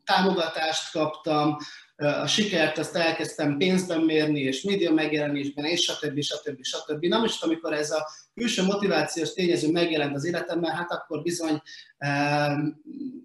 támogatást 0.07 0.91
kaptam, 0.91 1.57
a 1.97 2.27
sikert 2.27 2.77
azt 2.77 2.95
elkezdtem 2.95 3.57
pénzben 3.57 4.01
mérni, 4.01 4.39
és 4.39 4.61
média 4.61 4.91
megjelenésben, 4.91 5.65
és 5.65 5.81
stb. 5.81 6.21
stb. 6.21 6.63
stb. 6.63 7.05
Na 7.05 7.19
most, 7.19 7.43
amikor 7.43 7.73
ez 7.73 7.91
a 7.91 8.07
külső 8.33 8.63
motivációs 8.63 9.33
tényező 9.33 9.71
megjelent 9.71 10.15
az 10.15 10.25
életemben, 10.25 10.71
hát 10.71 10.91
akkor 10.91 11.21
bizony 11.21 11.61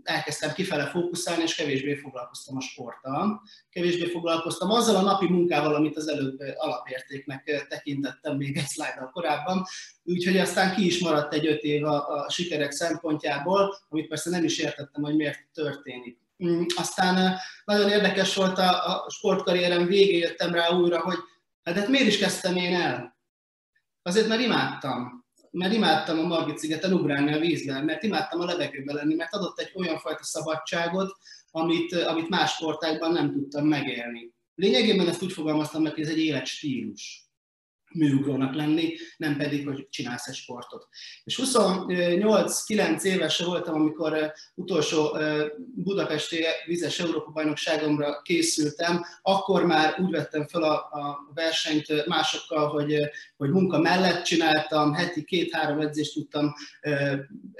elkezdtem 0.03 0.53
kifele 0.53 0.87
fókuszálni, 0.87 1.43
és 1.43 1.55
kevésbé 1.55 1.95
foglalkoztam 1.95 2.57
a 2.57 2.61
sporttal. 2.61 3.43
Kevésbé 3.71 4.07
foglalkoztam 4.07 4.71
azzal 4.71 4.97
a 4.97 5.03
napi 5.03 5.27
munkával, 5.29 5.75
amit 5.75 5.97
az 5.97 6.09
előbb 6.09 6.39
alapértéknek 6.57 7.67
tekintettem 7.69 8.37
még 8.37 8.57
egy 8.57 8.67
szlájddal 8.67 9.11
korábban. 9.11 9.65
Úgyhogy 10.05 10.37
aztán 10.37 10.75
ki 10.75 10.87
is 10.87 10.99
maradt 10.99 11.35
egy 11.35 11.47
öt 11.47 11.63
év 11.63 11.85
a, 11.85 12.09
a 12.09 12.31
sikerek 12.31 12.71
szempontjából, 12.71 13.75
amit 13.89 14.09
persze 14.09 14.31
nem 14.31 14.45
is 14.45 14.59
értettem, 14.59 15.03
hogy 15.03 15.17
miért 15.17 15.39
történik. 15.55 16.22
Mm, 16.45 16.65
aztán 16.77 17.39
nagyon 17.65 17.89
érdekes 17.89 18.35
volt 18.35 18.59
a, 18.59 19.05
a 19.05 19.11
sportkarrierem 19.11 19.87
végén 19.87 20.19
jöttem 20.19 20.55
rá 20.55 20.69
újra, 20.69 21.01
hogy 21.01 21.19
hát, 21.63 21.75
hát 21.75 21.89
miért 21.89 22.07
is 22.07 22.19
kezdtem 22.19 22.57
én 22.57 22.75
el? 22.75 23.19
Azért, 24.03 24.29
mert 24.29 24.41
imádtam. 24.41 25.25
Mert 25.51 25.73
imádtam 25.73 26.19
a 26.19 26.23
Margit 26.23 26.59
szigeten 26.59 26.93
ugrálni 26.93 27.33
a 27.33 27.39
vízben, 27.39 27.85
mert 27.85 28.03
imádtam 28.03 28.41
a 28.41 28.45
levegőben 28.45 28.95
lenni, 28.95 29.15
mert 29.15 29.35
adott 29.35 29.59
egy 29.59 29.73
olyan 29.75 29.99
fajta 29.99 30.25
szabadságot, 30.25 31.13
amit, 31.51 31.93
amit 31.95 32.29
más 32.29 32.53
sportákban 32.53 33.13
nem 33.13 33.33
tudtam 33.33 33.67
megélni. 33.67 34.35
Lényegében 34.55 35.09
ezt 35.09 35.23
úgy 35.23 35.33
fogalmaztam 35.33 35.83
meg, 35.83 35.95
hogy 35.95 36.03
ez 36.03 36.09
egy 36.09 36.19
életstílus 36.19 37.32
műugrónak 37.95 38.55
lenni, 38.55 38.95
nem 39.17 39.37
pedig, 39.37 39.67
hogy 39.67 39.89
csinálsz 39.89 40.27
egy 40.27 40.35
sportot. 40.35 40.89
És 41.25 41.41
28-9 41.43 43.03
éves 43.03 43.39
voltam, 43.39 43.75
amikor 43.75 44.33
utolsó 44.55 45.17
budapesti 45.75 46.45
vizes 46.67 46.99
Európa-bajnokságomra 46.99 48.23
készültem, 48.23 49.05
akkor 49.23 49.67
már 49.67 50.01
úgy 50.01 50.11
vettem 50.11 50.47
fel 50.47 50.63
a, 50.63 50.75
a 50.75 51.31
versenyt 51.35 52.07
másokkal, 52.07 52.69
hogy, 52.69 52.97
hogy 53.37 53.51
munka 53.51 53.79
mellett 53.79 54.25
csináltam, 54.25 54.93
heti 54.93 55.25
két-három 55.25 55.81
edzést 55.81 56.15
tudtam 56.15 56.55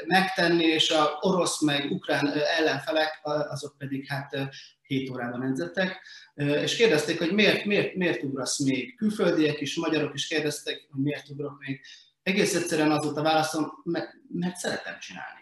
megtenni, 0.07 0.65
és 0.65 0.91
a 0.91 1.19
orosz 1.21 1.61
meg 1.61 1.91
ukrán 1.91 2.33
ellenfelek, 2.59 3.21
azok 3.49 3.75
pedig 3.79 4.07
hát 4.07 4.37
7 4.83 5.11
órában 5.11 5.43
edzettek, 5.43 6.01
és 6.35 6.77
kérdezték, 6.77 7.19
hogy 7.19 7.33
miért, 7.33 7.65
miért, 7.65 7.95
miért 7.95 8.23
ugrasz 8.23 8.59
még. 8.59 8.97
Külföldiek 8.97 9.61
is, 9.61 9.77
magyarok 9.77 10.15
is 10.15 10.27
kérdeztek, 10.27 10.87
hogy 10.91 11.03
miért 11.03 11.29
ugrok 11.29 11.59
még. 11.59 11.81
Egész 12.23 12.55
egyszerűen 12.55 12.91
az 12.91 13.05
volt 13.05 13.17
a 13.17 13.23
válaszom, 13.23 13.73
mert, 13.85 14.13
mert 14.29 14.57
szeretem 14.57 14.99
csinálni. 14.99 15.41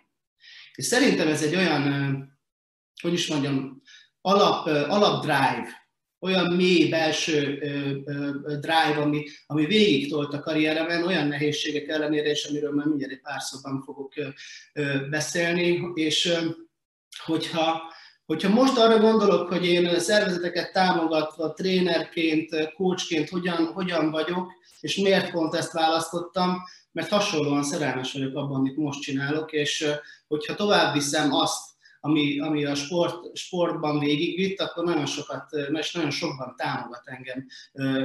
És 0.75 0.85
szerintem 0.85 1.29
ez 1.29 1.43
egy 1.43 1.55
olyan, 1.55 2.39
hogy 3.03 3.13
is 3.13 3.27
mondjam, 3.27 3.83
alap, 4.21 4.67
alap 4.67 5.21
drive, 5.21 5.81
olyan 6.19 6.55
mély 6.55 6.89
belső 6.89 7.59
drive, 8.45 8.97
ami, 8.97 9.25
ami 9.47 9.67
végig 9.67 10.11
tolt 10.11 10.35
a 10.35 10.41
karrieremen, 10.41 11.07
olyan 11.07 11.27
nehézségek 11.27 11.89
ellenére, 11.89 12.31
és 12.31 12.45
amiről 12.45 12.73
már 12.73 12.87
mindjárt 12.87 13.13
egy 13.13 13.21
pár 13.21 13.41
szóban 13.41 13.83
fogok 13.83 14.13
beszélni, 15.11 15.91
és 15.95 16.33
hogyha 17.25 17.93
Hogyha 18.31 18.49
most 18.49 18.77
arra 18.79 18.99
gondolok, 18.99 19.49
hogy 19.49 19.65
én 19.65 19.99
szervezeteket 19.99 20.73
támogatva, 20.73 21.53
trénerként, 21.53 22.73
coachként 22.75 23.29
hogyan, 23.29 23.67
hogyan 23.67 24.11
vagyok, 24.11 24.53
és 24.81 24.97
miért 24.97 25.31
pont 25.31 25.55
ezt 25.55 25.73
választottam, 25.73 26.57
mert 26.93 27.09
hasonlóan 27.09 27.63
szerelmes 27.63 28.13
vagyok 28.13 28.37
abban, 28.37 28.55
amit 28.55 28.77
most 28.77 29.01
csinálok, 29.01 29.53
és 29.53 29.87
hogyha 30.29 30.55
tovább 30.55 30.93
viszem 30.93 31.33
azt, 31.33 31.71
ami, 32.01 32.41
ami 32.41 32.65
a 32.65 32.75
sport, 32.75 33.37
sportban 33.37 33.99
végigvitt, 33.99 34.61
akkor 34.61 34.85
nagyon 34.85 35.07
sokat, 35.07 35.53
és 35.73 35.93
nagyon 35.93 36.11
sokban 36.11 36.55
támogat 36.57 37.03
engem 37.05 37.47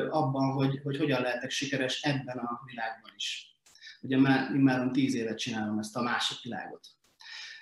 abban, 0.10 0.52
hogy, 0.52 0.80
hogy 0.84 0.98
hogyan 0.98 1.22
lehetek 1.22 1.50
sikeres 1.50 2.02
ebben 2.02 2.38
a 2.38 2.62
világban 2.66 3.12
is. 3.16 3.58
Ugye 4.02 4.18
már, 4.18 4.52
már 4.52 4.90
tíz 4.92 5.16
évet 5.16 5.38
csinálom 5.38 5.80
ezt 5.80 5.96
a 5.96 6.02
másik 6.02 6.42
világot. 6.42 6.96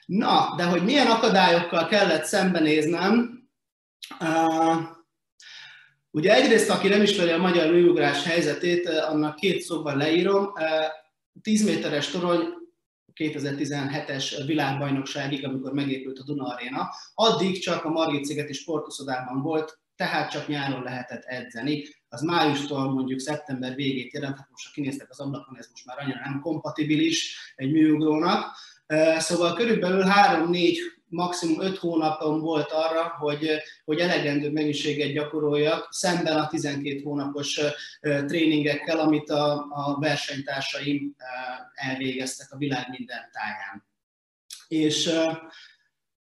Na, 0.06 0.54
de 0.58 0.64
hogy 0.64 0.84
milyen 0.84 1.08
akadályokkal 1.08 1.88
kellett 1.88 2.24
szembenéznem, 2.24 3.42
uh, 4.20 4.82
ugye 6.12 6.34
egyrészt, 6.34 6.70
aki 6.70 6.88
nem 6.88 7.02
ismeri 7.02 7.32
a 7.32 7.38
magyar 7.38 7.70
lőugrás 7.70 8.24
helyzetét, 8.24 8.90
annak 8.90 9.36
két 9.36 9.62
szóban 9.62 9.98
leírom. 9.98 10.44
Uh, 10.44 11.42
10 11.42 11.64
méteres 11.66 12.08
torony 12.08 12.54
2017-es 13.16 14.44
világbajnokságig, 14.46 15.46
amikor 15.46 15.74
megépült 15.74 16.20
a 16.20 16.24
Duna 16.24 16.46
Arena, 16.46 16.90
addig 17.14 17.60
csak 17.60 17.86
a 17.86 17.90
Margit 17.90 18.26
szigeti 18.26 18.54
sportuszodában 18.54 19.42
volt, 19.42 19.80
tehát 19.96 20.32
csak 20.32 20.48
nyáron 20.48 20.84
lehetett 20.84 21.24
edzeni. 21.24 21.86
Az 22.10 22.22
májustól 22.22 22.92
mondjuk 22.92 23.20
szeptember 23.20 23.76
végét 23.76 24.14
jelent, 24.14 24.38
hát 24.38 24.48
most 24.52 24.66
ha 24.66 24.72
kinéztek 24.74 25.10
az 25.10 25.20
ablakon, 25.20 25.58
ez 25.58 25.68
most 25.72 25.86
már 25.86 26.00
annyira 26.00 26.20
nem 26.24 26.40
kompatibilis 26.40 27.38
egy 27.56 27.72
műugrónak. 27.72 28.56
Szóval 29.18 29.54
körülbelül 29.54 30.04
3-4 30.08 30.78
maximum 31.14 31.62
5 31.62 31.78
hónapom 31.78 32.40
volt 32.40 32.72
arra, 32.72 33.16
hogy, 33.20 33.50
hogy 33.86 34.00
elegendő 34.00 34.52
mennyiséget 34.52 35.12
gyakoroljak, 35.12 35.88
szemben 35.92 36.38
a 36.38 36.48
12 36.48 37.02
hónapos 37.02 37.60
tréningekkel, 38.02 39.00
amit 39.00 39.30
a, 39.30 39.54
a 39.54 39.98
versenytársaim 40.00 41.16
elvégeztek 41.74 42.52
a 42.52 42.58
világ 42.58 42.90
minden 42.90 43.30
táján. 43.32 43.86
És 44.68 45.10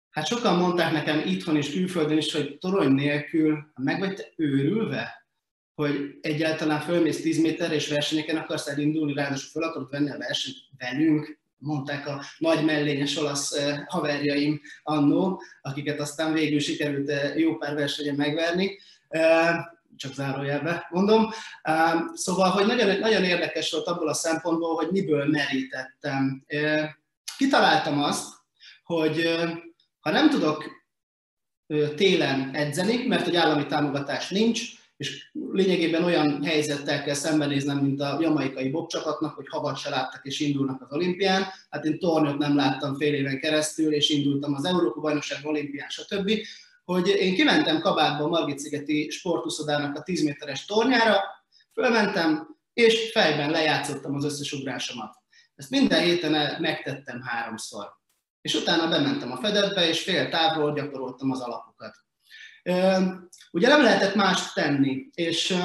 hát 0.10 0.28
sokan 0.28 0.58
mondták 0.58 0.92
nekem 0.92 1.22
itthon 1.26 1.56
és 1.56 1.72
külföldön 1.72 2.18
is, 2.18 2.34
hogy 2.34 2.58
torony 2.58 2.92
nélkül 2.92 3.72
meg 3.76 4.00
vagy 4.00 4.16
te 4.16 4.24
őrülve, 4.36 5.28
hogy 5.76 6.18
egyáltalán 6.22 6.80
fölmész 6.80 7.22
10 7.22 7.42
méter 7.42 7.72
és 7.72 7.88
versenyeken 7.88 8.38
akarsz 8.38 8.68
elindulni, 8.68 9.14
ráadásul 9.14 9.50
fel 9.50 9.70
akarod 9.70 9.90
venni 9.90 10.10
a 10.10 10.18
versenyt 10.18 10.58
velünk, 10.78 11.42
mondták 11.64 12.08
a 12.08 12.24
nagy 12.38 12.66
mellényes 12.66 13.18
olasz 13.18 13.60
haverjaim 13.88 14.62
annó, 14.84 15.42
akiket 15.62 16.00
aztán 16.00 16.34
végül 16.34 16.60
sikerült 16.60 17.12
jó 17.36 17.58
pár 17.58 17.76
versenyen 17.76 18.16
megverni, 18.16 18.80
csak 19.96 20.14
zárójelbe 20.14 20.88
mondom. 20.90 21.30
Szóval, 22.14 22.50
hogy 22.50 22.66
nagyon, 22.66 23.00
nagyon 23.00 23.24
érdekes 23.24 23.72
volt 23.72 23.88
abból 23.88 24.08
a 24.08 24.14
szempontból, 24.14 24.76
hogy 24.76 24.88
miből 24.92 25.26
merítettem. 25.26 26.46
Kitaláltam 27.38 28.04
azt, 28.04 28.34
hogy 28.84 29.36
ha 30.00 30.12
nem 30.12 30.30
tudok 30.30 30.82
télen 31.96 32.50
edzeni, 32.54 33.08
mert 33.08 33.24
hogy 33.24 33.36
állami 33.36 33.66
támogatás 33.66 34.30
nincs, 34.30 34.62
és 34.98 35.30
lényegében 35.52 36.04
olyan 36.04 36.44
helyzettel 36.44 37.04
kell 37.04 37.14
szembenéznem, 37.14 37.78
mint 37.78 38.02
a 38.02 38.18
jamaikai 38.22 38.70
bobcsapatnak, 38.70 39.36
hogy 39.36 39.48
havat 39.50 39.78
se 39.78 39.90
láttak 39.90 40.26
és 40.26 40.40
indulnak 40.40 40.82
az 40.82 40.92
olimpián. 40.92 41.46
Hát 41.70 41.86
én 41.86 42.00
tornyot 42.00 42.38
nem 42.38 42.56
láttam 42.56 42.96
fél 42.96 43.14
éven 43.14 43.40
keresztül, 43.40 43.94
és 43.94 44.10
indultam 44.10 44.54
az 44.54 44.66
Európa 44.66 45.00
Bajnokság 45.00 45.46
olimpián, 45.46 45.90
stb. 45.90 46.32
Hogy 46.86 47.08
én 47.08 47.36
kimentem 47.36 47.80
kabátba 47.80 48.24
a 48.24 48.28
Margit-szigeti 48.28 49.10
sportuszodának 49.10 49.96
a 49.96 50.04
10 50.04 50.24
méteres 50.24 50.66
tornyára, 50.66 51.22
fölmentem, 51.74 52.58
és 52.74 53.12
fejben 53.12 53.52
lejátszottam 53.52 54.16
az 54.16 54.24
összes 54.24 54.52
ugrásomat. 54.52 55.16
Ezt 55.56 55.70
minden 55.70 56.02
héten 56.02 56.62
megtettem 56.62 57.22
háromszor. 57.22 58.02
És 58.42 58.56
utána 58.56 58.90
bementem 58.90 59.32
a 59.32 59.38
fedetbe, 59.38 59.88
és 59.88 60.04
fél 60.04 60.30
távról 60.30 60.74
gyakoroltam 60.74 61.32
az 61.32 61.40
alapokat. 61.40 61.96
Ugye 63.54 63.68
nem 63.68 63.84
lehetett 63.84 64.16
mást 64.16 64.54
tenni, 64.54 65.06
és, 65.14 65.56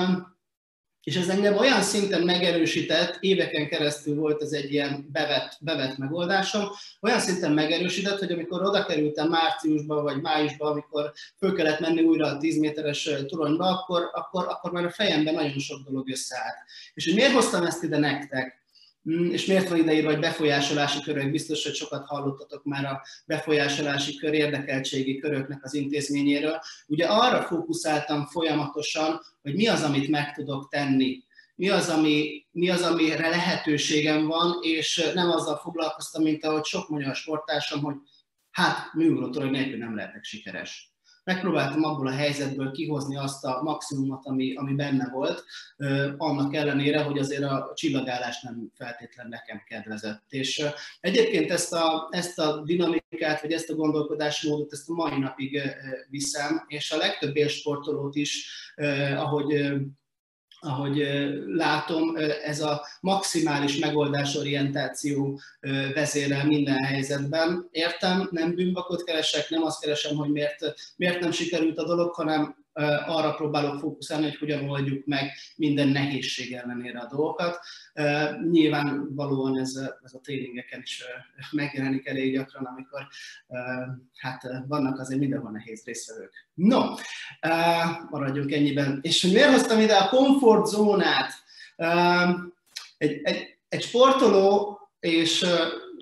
és 1.03 1.17
ez 1.17 1.29
engem 1.29 1.57
olyan 1.57 1.83
szinten 1.83 2.23
megerősített, 2.23 3.17
éveken 3.21 3.69
keresztül 3.69 4.15
volt 4.15 4.43
ez 4.43 4.53
egy 4.53 4.73
ilyen 4.73 5.09
bevett, 5.13 5.57
bevett 5.61 5.97
megoldásom, 5.97 6.65
olyan 7.01 7.21
szinten 7.21 7.53
megerősített, 7.53 8.19
hogy 8.19 8.33
amikor 8.33 8.63
oda 8.63 8.85
kerültem 8.85 9.29
márciusban 9.29 10.03
vagy 10.03 10.21
májusban, 10.21 10.71
amikor 10.71 11.13
föl 11.39 11.55
kellett 11.55 11.81
menni 11.81 12.03
újra 12.03 12.27
a 12.27 12.39
10 12.39 12.59
méteres 12.59 13.11
toronyba, 13.27 13.65
akkor, 13.65 14.11
akkor, 14.13 14.47
akkor 14.49 14.73
már 14.73 14.85
a 14.85 14.91
fejemben 14.91 15.35
nagyon 15.35 15.59
sok 15.59 15.89
dolog 15.89 16.11
összeállt. 16.11 16.57
És 16.95 17.05
hogy 17.05 17.15
miért 17.15 17.33
hoztam 17.33 17.67
ezt 17.67 17.83
ide 17.83 17.99
nektek? 17.99 18.67
Mm, 19.11 19.31
és 19.31 19.47
miért 19.47 19.69
van 19.69 19.79
ideírva, 19.79 20.11
hogy 20.11 20.21
befolyásolási 20.21 21.01
körök? 21.01 21.31
Biztos, 21.31 21.65
hogy 21.65 21.75
sokat 21.75 22.07
hallottatok 22.07 22.65
már 22.65 22.85
a 22.85 23.03
befolyásolási 23.27 24.17
kör 24.17 24.33
érdekeltségi 24.33 25.19
köröknek 25.19 25.65
az 25.65 25.75
intézményéről. 25.75 26.61
Ugye 26.87 27.07
arra 27.07 27.43
fókuszáltam 27.43 28.27
folyamatosan, 28.27 29.21
hogy 29.43 29.55
mi 29.55 29.67
az, 29.67 29.83
amit 29.83 30.09
meg 30.09 30.33
tudok 30.33 30.69
tenni, 30.69 31.23
mi 31.55 31.69
az, 31.69 31.89
ami, 31.89 32.47
mi 32.51 32.71
az, 32.71 32.83
amire 32.83 33.29
lehetőségem 33.29 34.27
van, 34.27 34.59
és 34.63 35.11
nem 35.15 35.31
azzal 35.31 35.57
foglalkoztam, 35.57 36.23
mint 36.23 36.45
ahogy 36.45 36.65
sok 36.65 36.89
magyar 36.89 37.15
sportársam, 37.15 37.81
hogy 37.81 37.95
hát 38.51 38.93
műugró 38.93 39.45
nélkül 39.45 39.79
nem 39.79 39.95
lehetek 39.95 40.25
sikeres 40.25 40.93
megpróbáltam 41.29 41.85
abból 41.85 42.07
a 42.07 42.11
helyzetből 42.11 42.71
kihozni 42.71 43.17
azt 43.17 43.45
a 43.45 43.63
maximumot, 43.63 44.27
ami, 44.27 44.55
ami 44.55 44.75
benne 44.75 45.09
volt, 45.09 45.45
annak 46.17 46.55
ellenére, 46.55 47.03
hogy 47.03 47.19
azért 47.19 47.43
a 47.43 47.73
csillagállás 47.75 48.43
nem 48.43 48.71
feltétlenül 48.75 49.33
nekem 49.33 49.63
kedvezett. 49.67 50.23
És 50.29 50.65
egyébként 51.01 51.51
ezt 51.51 51.73
a, 51.73 52.09
ezt 52.11 52.39
a 52.39 52.63
dinamikát, 52.65 53.41
vagy 53.41 53.53
ezt 53.53 53.71
a 53.71 53.75
gondolkodásmódot, 53.75 54.73
ezt 54.73 54.89
a 54.89 54.95
mai 54.95 55.19
napig 55.19 55.61
viszem, 56.11 56.65
és 56.67 56.91
a 56.91 56.97
legtöbb 56.97 57.37
élsportolót 57.37 58.15
is, 58.15 58.51
ahogy 59.17 59.75
ahogy 60.61 61.09
látom, 61.47 62.17
ez 62.45 62.61
a 62.61 62.83
maximális 63.01 63.79
megoldásorientáció 63.79 65.41
vezérel 65.95 66.47
minden 66.47 66.85
helyzetben. 66.85 67.69
Értem, 67.71 68.29
nem 68.31 68.55
bűnbakot 68.55 69.05
keresek, 69.05 69.51
nem 69.51 69.63
azt 69.63 69.81
keresem, 69.81 70.17
hogy 70.17 70.31
miért, 70.31 70.75
miért 70.97 71.21
nem 71.21 71.31
sikerült 71.31 71.79
a 71.79 71.87
dolog, 71.87 72.15
hanem 72.15 72.58
arra 73.07 73.35
próbálok 73.35 73.79
fókuszálni, 73.79 74.25
hogy 74.25 74.37
hogyan 74.37 74.69
oldjuk 74.69 75.07
meg 75.07 75.33
minden 75.57 75.89
nehézség 75.89 76.53
ellenére 76.53 76.99
a 76.99 77.07
dolgokat. 77.07 77.59
Nyilvánvalóan 78.51 79.59
ez, 79.59 79.75
ez 80.05 80.15
a 80.15 80.21
tréningeken 80.21 80.81
is 80.83 81.05
megjelenik 81.51 82.07
elég 82.07 82.33
gyakran, 82.33 82.65
amikor 82.65 83.07
hát 84.17 84.43
vannak 84.67 84.99
azért 84.99 85.21
mindenhol 85.21 85.51
nehéz 85.51 85.85
részvevők. 85.85 86.33
No, 86.55 86.81
maradjunk 88.11 88.53
ennyiben. 88.53 88.99
És 89.03 89.23
miért 89.23 89.51
hoztam 89.51 89.81
ide 89.81 89.97
a 89.97 90.09
komfortzónát? 90.09 91.33
Egy, 92.99 93.21
egy, 93.23 93.57
egy 93.69 93.83
sportoló, 93.83 94.79
és 95.01 95.47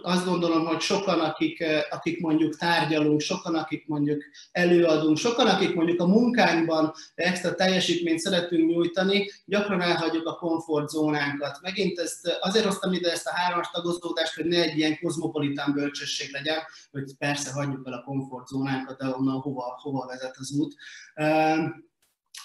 azt 0.07 0.25
gondolom, 0.25 0.67
hogy 0.67 0.81
sokan, 0.81 1.21
akik, 1.21 1.61
eh, 1.61 1.83
akik 1.91 2.21
mondjuk 2.21 2.57
tárgyalunk, 2.57 3.21
sokan, 3.21 3.55
akik 3.55 3.87
mondjuk 3.87 4.23
előadunk, 4.53 5.17
sokan, 5.17 5.47
akik 5.47 5.75
mondjuk 5.75 6.01
a 6.01 6.07
munkánkban 6.07 6.93
extra 7.15 7.55
teljesítményt 7.55 8.19
szeretünk 8.19 8.71
nyújtani, 8.71 9.31
gyakran 9.45 9.81
elhagyjuk 9.81 10.27
a 10.27 10.35
komfortzónánkat. 10.35 11.59
Megint 11.63 11.99
ezt, 11.99 12.39
azért 12.41 12.65
hoztam 12.65 12.93
ide 12.93 13.11
ezt 13.11 13.27
a 13.27 13.35
hármas 13.35 13.71
tagozódást, 13.71 14.35
hogy 14.35 14.45
ne 14.45 14.63
egy 14.63 14.77
ilyen 14.77 14.99
kozmopolitán 15.03 15.73
bölcsesség 15.73 16.33
legyen, 16.33 16.59
hogy 16.91 17.17
persze 17.19 17.53
hagyjuk 17.53 17.87
el 17.87 17.93
a 17.93 18.03
komfortzónánkat, 18.03 18.99
de 18.99 19.07
onnan 19.07 19.41
hova, 19.41 19.79
hova 19.83 20.07
vezet 20.07 20.37
az 20.39 20.53
út 20.59 20.75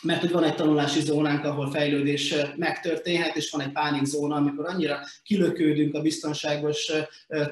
mert 0.02 0.22
hogy 0.22 0.32
van 0.32 0.44
egy 0.44 0.56
tanulási 0.56 1.02
zónánk, 1.02 1.46
ahol 1.46 1.72
fejlődés 1.72 2.36
megtörténhet, 2.56 3.36
és 3.36 3.52
van 3.52 3.62
egy 3.62 3.72
pánikzóna, 3.72 4.36
amikor 4.36 4.66
annyira 4.66 5.00
kilökődünk 5.24 5.96
a 5.96 6.02
biztonságos 6.02 6.92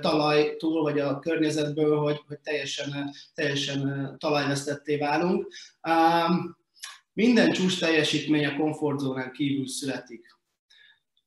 talajtól, 0.01 0.81
vagy 0.81 0.99
a 0.99 1.19
környezetből, 1.19 1.97
hogy, 1.97 2.21
hogy 2.27 2.39
teljesen, 2.39 3.11
teljesen 3.33 4.15
talajvesztetté 4.17 4.97
válunk. 4.97 5.47
Minden 7.13 7.51
csúcs 7.51 7.79
teljesítmény 7.79 8.45
a 8.45 8.55
komfortzónán 8.55 9.31
kívül 9.31 9.67
születik. 9.67 10.37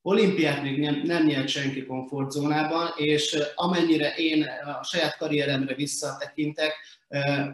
Olimpiát 0.03 0.63
még 0.63 0.79
nem, 0.79 1.01
nem 1.05 1.27
nyert 1.27 1.49
senki 1.49 1.87
komfortzónában, 1.87 2.91
és 2.97 3.39
amennyire 3.55 4.15
én 4.17 4.47
a 4.81 4.85
saját 4.85 5.17
karrieremre 5.17 5.75
visszatekintek, 5.75 6.73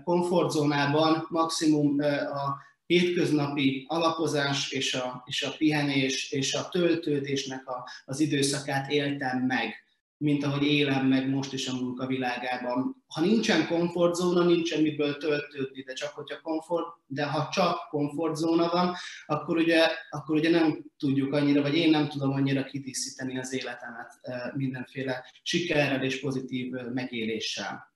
komfortzónában 0.05 1.27
maximum 1.29 1.97
a 2.33 2.67
hétköznapi 2.89 3.85
alapozás 3.89 4.71
és 4.71 4.95
a, 4.95 5.23
és 5.27 5.43
a 5.43 5.55
pihenés 5.59 6.31
és 6.31 6.55
a 6.55 6.69
töltődésnek 6.69 7.69
a, 7.69 7.89
az 8.05 8.21
időszakát 8.21 8.91
éltem 8.91 9.39
meg, 9.39 9.75
mint 10.17 10.45
ahogy 10.45 10.63
élem 10.63 11.07
meg 11.07 11.29
most 11.29 11.53
is 11.53 11.67
a 11.67 11.75
munkavilágában. 11.75 13.05
Ha 13.07 13.21
nincsen 13.21 13.67
komfortzóna, 13.67 14.45
nincsen 14.45 14.83
miből 14.83 15.17
töltődni, 15.17 15.83
de 15.83 15.93
csak 15.93 16.09
hogyha 16.09 16.41
komfort, 16.41 16.87
de 17.07 17.25
ha 17.25 17.49
csak 17.53 17.89
komfortzóna 17.89 18.69
van, 18.69 18.95
akkor 19.27 19.57
ugye, 19.57 19.87
akkor 20.11 20.37
ugye 20.37 20.51
nem 20.51 20.85
tudjuk 20.99 21.33
annyira, 21.33 21.63
vagy 21.63 21.77
én 21.77 21.91
nem 21.91 22.09
tudom 22.09 22.33
annyira 22.33 22.65
kidíszíteni 22.65 23.39
az 23.39 23.53
életemet 23.53 24.21
mindenféle 24.55 25.25
sikerrel 25.43 26.05
és 26.05 26.21
pozitív 26.21 26.71
megéléssel. 26.95 27.93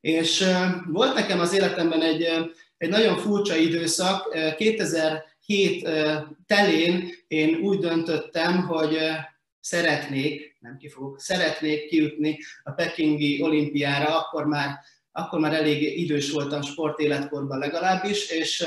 És 0.00 0.44
volt 0.86 1.14
nekem 1.14 1.40
az 1.40 1.52
életemben 1.52 2.02
egy 2.02 2.26
egy 2.76 2.88
nagyon 2.88 3.16
furcsa 3.16 3.56
időszak. 3.56 4.36
2007 4.56 5.88
telén 6.46 7.10
én 7.28 7.54
úgy 7.54 7.78
döntöttem, 7.78 8.66
hogy 8.66 8.98
szeretnék, 9.60 10.56
nem 10.60 10.76
kifogok, 10.76 11.20
szeretnék 11.20 11.88
kijutni 11.88 12.38
a 12.62 12.70
pekingi 12.70 13.42
olimpiára, 13.42 14.18
akkor 14.18 14.46
már, 14.46 14.78
akkor 15.12 15.38
már 15.38 15.54
elég 15.54 15.98
idős 15.98 16.30
voltam 16.30 16.62
sportéletkorban 16.62 17.58
legalábbis, 17.58 18.30
és 18.30 18.66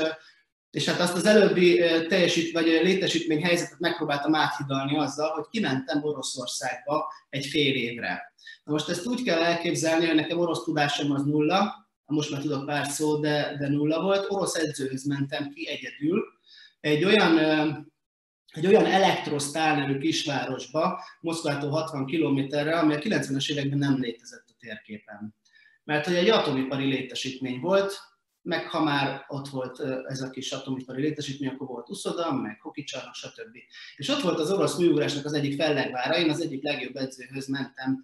és 0.70 0.88
hát 0.88 1.00
azt 1.00 1.16
az 1.16 1.26
előbbi 1.26 1.78
teljesít, 2.08 2.52
vagy 2.52 2.64
létesítmény 2.64 3.42
helyzetet 3.42 3.78
megpróbáltam 3.78 4.34
áthidalni 4.34 4.98
azzal, 4.98 5.28
hogy 5.28 5.44
kimentem 5.50 6.04
Oroszországba 6.04 7.12
egy 7.28 7.46
fél 7.46 7.74
évre. 7.74 8.32
Na 8.64 8.72
most 8.72 8.88
ezt 8.88 9.06
úgy 9.06 9.22
kell 9.22 9.42
elképzelni, 9.42 10.06
hogy 10.06 10.14
nekem 10.14 10.38
orosz 10.38 10.64
tudásom 10.64 11.12
az 11.12 11.22
nulla, 11.22 11.89
most 12.10 12.30
már 12.30 12.40
tudok 12.40 12.66
pár 12.66 12.86
szó, 12.86 13.16
de, 13.16 13.56
de 13.58 13.68
nulla 13.68 14.02
volt. 14.02 14.26
Orosz 14.28 14.54
edzőhöz 14.54 15.06
mentem 15.06 15.50
ki 15.50 15.68
egyedül, 15.68 16.24
egy 16.80 17.04
olyan, 17.04 17.38
egy 18.46 18.66
olyan 18.66 18.86
elektrosztálnevű 18.86 19.98
kisvárosba, 19.98 21.04
Moszkvától 21.20 21.70
60 21.70 22.06
kilométerre, 22.06 22.78
ami 22.78 22.94
a 22.94 22.98
90-es 22.98 23.50
években 23.50 23.78
nem 23.78 24.00
létezett 24.00 24.44
a 24.48 24.56
térképen. 24.58 25.34
Mert 25.84 26.06
hogy 26.06 26.14
egy 26.14 26.28
atomipari 26.28 26.84
létesítmény 26.84 27.60
volt, 27.60 28.00
meg 28.42 28.68
ha 28.68 28.82
már 28.82 29.24
ott 29.28 29.48
volt 29.48 29.80
ez 30.06 30.20
a 30.20 30.30
kis 30.30 30.52
atomipari 30.52 31.02
létesítmény, 31.02 31.48
akkor 31.48 31.66
volt 31.66 31.88
uszoda, 31.88 32.32
meg 32.32 32.60
hokicsarnok, 32.60 33.14
stb. 33.14 33.56
És 33.96 34.08
ott 34.08 34.20
volt 34.20 34.38
az 34.38 34.50
orosz 34.50 34.78
műugrásnak 34.78 35.24
az 35.24 35.32
egyik 35.32 35.60
fellegvára, 35.60 36.18
én 36.18 36.30
az 36.30 36.40
egyik 36.40 36.62
legjobb 36.62 36.96
edzőhöz 36.96 37.48
mentem 37.48 38.02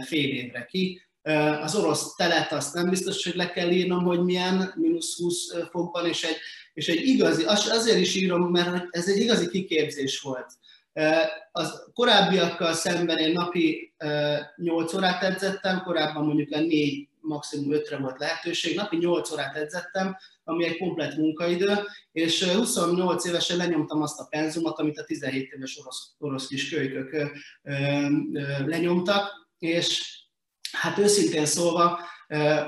fél 0.00 0.28
évre 0.28 0.64
ki, 0.64 1.07
az 1.60 1.74
orosz 1.74 2.14
telet 2.14 2.52
azt 2.52 2.74
nem 2.74 2.88
biztos, 2.90 3.24
hogy 3.24 3.34
le 3.34 3.50
kell 3.50 3.70
írnom, 3.70 4.04
hogy 4.04 4.24
milyen, 4.24 4.72
mínusz 4.76 5.18
20 5.18 5.34
fokban, 5.70 6.06
és 6.06 6.22
egy, 6.22 6.36
és 6.74 6.88
egy 6.88 7.06
igazi, 7.06 7.44
azért 7.44 7.98
is 7.98 8.14
írom, 8.14 8.50
mert 8.50 8.86
ez 8.90 9.08
egy 9.08 9.20
igazi 9.20 9.48
kiképzés 9.48 10.20
volt. 10.20 10.46
Az 11.52 11.90
korábbiakkal 11.94 12.72
szemben 12.72 13.18
én 13.18 13.32
napi 13.32 13.94
8 14.56 14.94
órát 14.94 15.22
edzettem, 15.22 15.82
korábban 15.82 16.24
mondjuk 16.24 16.52
a 16.52 16.60
4, 16.60 17.08
maximum 17.20 17.70
5-re 17.70 17.96
volt 17.96 18.18
lehetőség, 18.18 18.76
napi 18.76 18.96
8 18.96 19.30
órát 19.30 19.56
edzettem, 19.56 20.16
ami 20.44 20.64
egy 20.64 20.78
komplet 20.78 21.16
munkaidő, 21.16 21.74
és 22.12 22.44
28 22.44 23.24
évesen 23.24 23.56
lenyomtam 23.56 24.02
azt 24.02 24.20
a 24.20 24.26
penzumot, 24.30 24.78
amit 24.78 24.98
a 24.98 25.04
17 25.04 25.52
éves 25.52 25.78
orosz, 25.78 26.10
orosz 26.18 26.46
kis 26.46 26.70
kölykök 26.70 27.32
lenyomtak, 28.66 29.48
és 29.58 30.17
Hát 30.72 30.98
őszintén 30.98 31.46
szólva, 31.46 32.00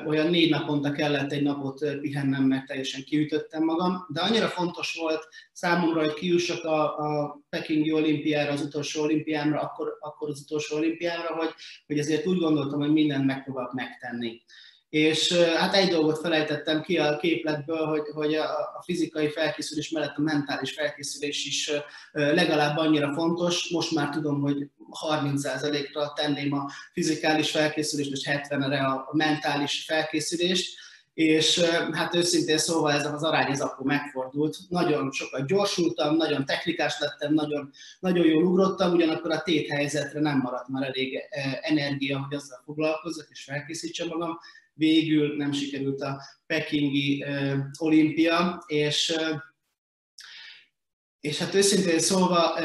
olyan 0.06 0.30
négy 0.30 0.50
naponta 0.50 0.92
kellett 0.92 1.32
egy 1.32 1.42
napot 1.42 1.98
pihennem, 2.00 2.42
mert 2.42 2.66
teljesen 2.66 3.04
kiütöttem 3.04 3.64
magam, 3.64 4.06
de 4.08 4.20
annyira 4.20 4.46
fontos 4.46 4.94
volt 5.00 5.28
számomra, 5.52 6.00
hogy 6.00 6.14
kiussak 6.14 6.64
a, 6.64 6.98
a 6.98 7.40
Pekingi 7.48 7.92
olimpiára, 7.92 8.52
az 8.52 8.60
utolsó 8.60 9.02
olimpiámra, 9.02 9.60
akkor, 9.60 9.96
akkor 10.00 10.28
az 10.28 10.40
utolsó 10.40 10.76
olimpiára, 10.76 11.34
hogy, 11.34 11.54
hogy 11.86 11.98
ezért 11.98 12.26
úgy 12.26 12.38
gondoltam, 12.38 12.80
hogy 12.80 12.92
mindent 12.92 13.26
megpróbálok 13.26 13.72
megtenni. 13.72 14.42
És 14.90 15.32
hát 15.32 15.74
egy 15.74 15.88
dolgot 15.88 16.18
felejtettem 16.18 16.82
ki 16.82 16.98
a 16.98 17.16
képletből, 17.16 17.86
hogy, 17.86 18.02
hogy 18.14 18.34
a 18.34 18.82
fizikai 18.84 19.28
felkészülés 19.28 19.90
mellett 19.90 20.16
a 20.16 20.20
mentális 20.20 20.72
felkészülés 20.72 21.46
is 21.46 21.70
legalább 22.12 22.76
annyira 22.76 23.12
fontos. 23.12 23.68
Most 23.68 23.94
már 23.94 24.08
tudom, 24.08 24.40
hogy 24.40 24.68
30%-ra 25.08 26.12
tenném 26.12 26.52
a 26.52 26.70
fizikális 26.92 27.50
felkészülést, 27.50 28.12
és 28.12 28.28
70-re 28.30 28.78
a 28.78 29.08
mentális 29.12 29.84
felkészülést, 29.84 30.78
és 31.14 31.60
hát 31.92 32.14
őszintén 32.14 32.58
szóval 32.58 32.92
ez 32.92 33.06
az 33.06 33.22
arány 33.22 33.50
ez 33.50 33.60
akkor 33.60 33.86
megfordult. 33.86 34.56
Nagyon 34.68 35.12
sokat 35.12 35.46
gyorsultam, 35.46 36.16
nagyon 36.16 36.44
technikás 36.44 36.98
lettem, 36.98 37.34
nagyon, 37.34 37.70
nagyon 38.00 38.26
jól 38.26 38.44
ugrottam, 38.44 38.92
ugyanakkor 38.92 39.30
a 39.30 39.42
téthelyzetre 39.42 40.20
nem 40.20 40.38
maradt 40.38 40.68
már 40.68 40.82
elég 40.82 41.18
energia, 41.60 42.18
hogy 42.18 42.36
azzal 42.36 42.62
foglalkozzak 42.64 43.26
és 43.30 43.44
felkészítsem 43.44 44.06
magam. 44.08 44.38
Végül 44.80 45.36
nem 45.36 45.52
sikerült 45.52 46.00
a 46.00 46.22
pekingi 46.46 47.24
olimpia, 47.78 48.64
és, 48.66 49.14
és 51.20 51.38
hát 51.38 51.54
őszintén 51.54 51.98
szóval 51.98 52.58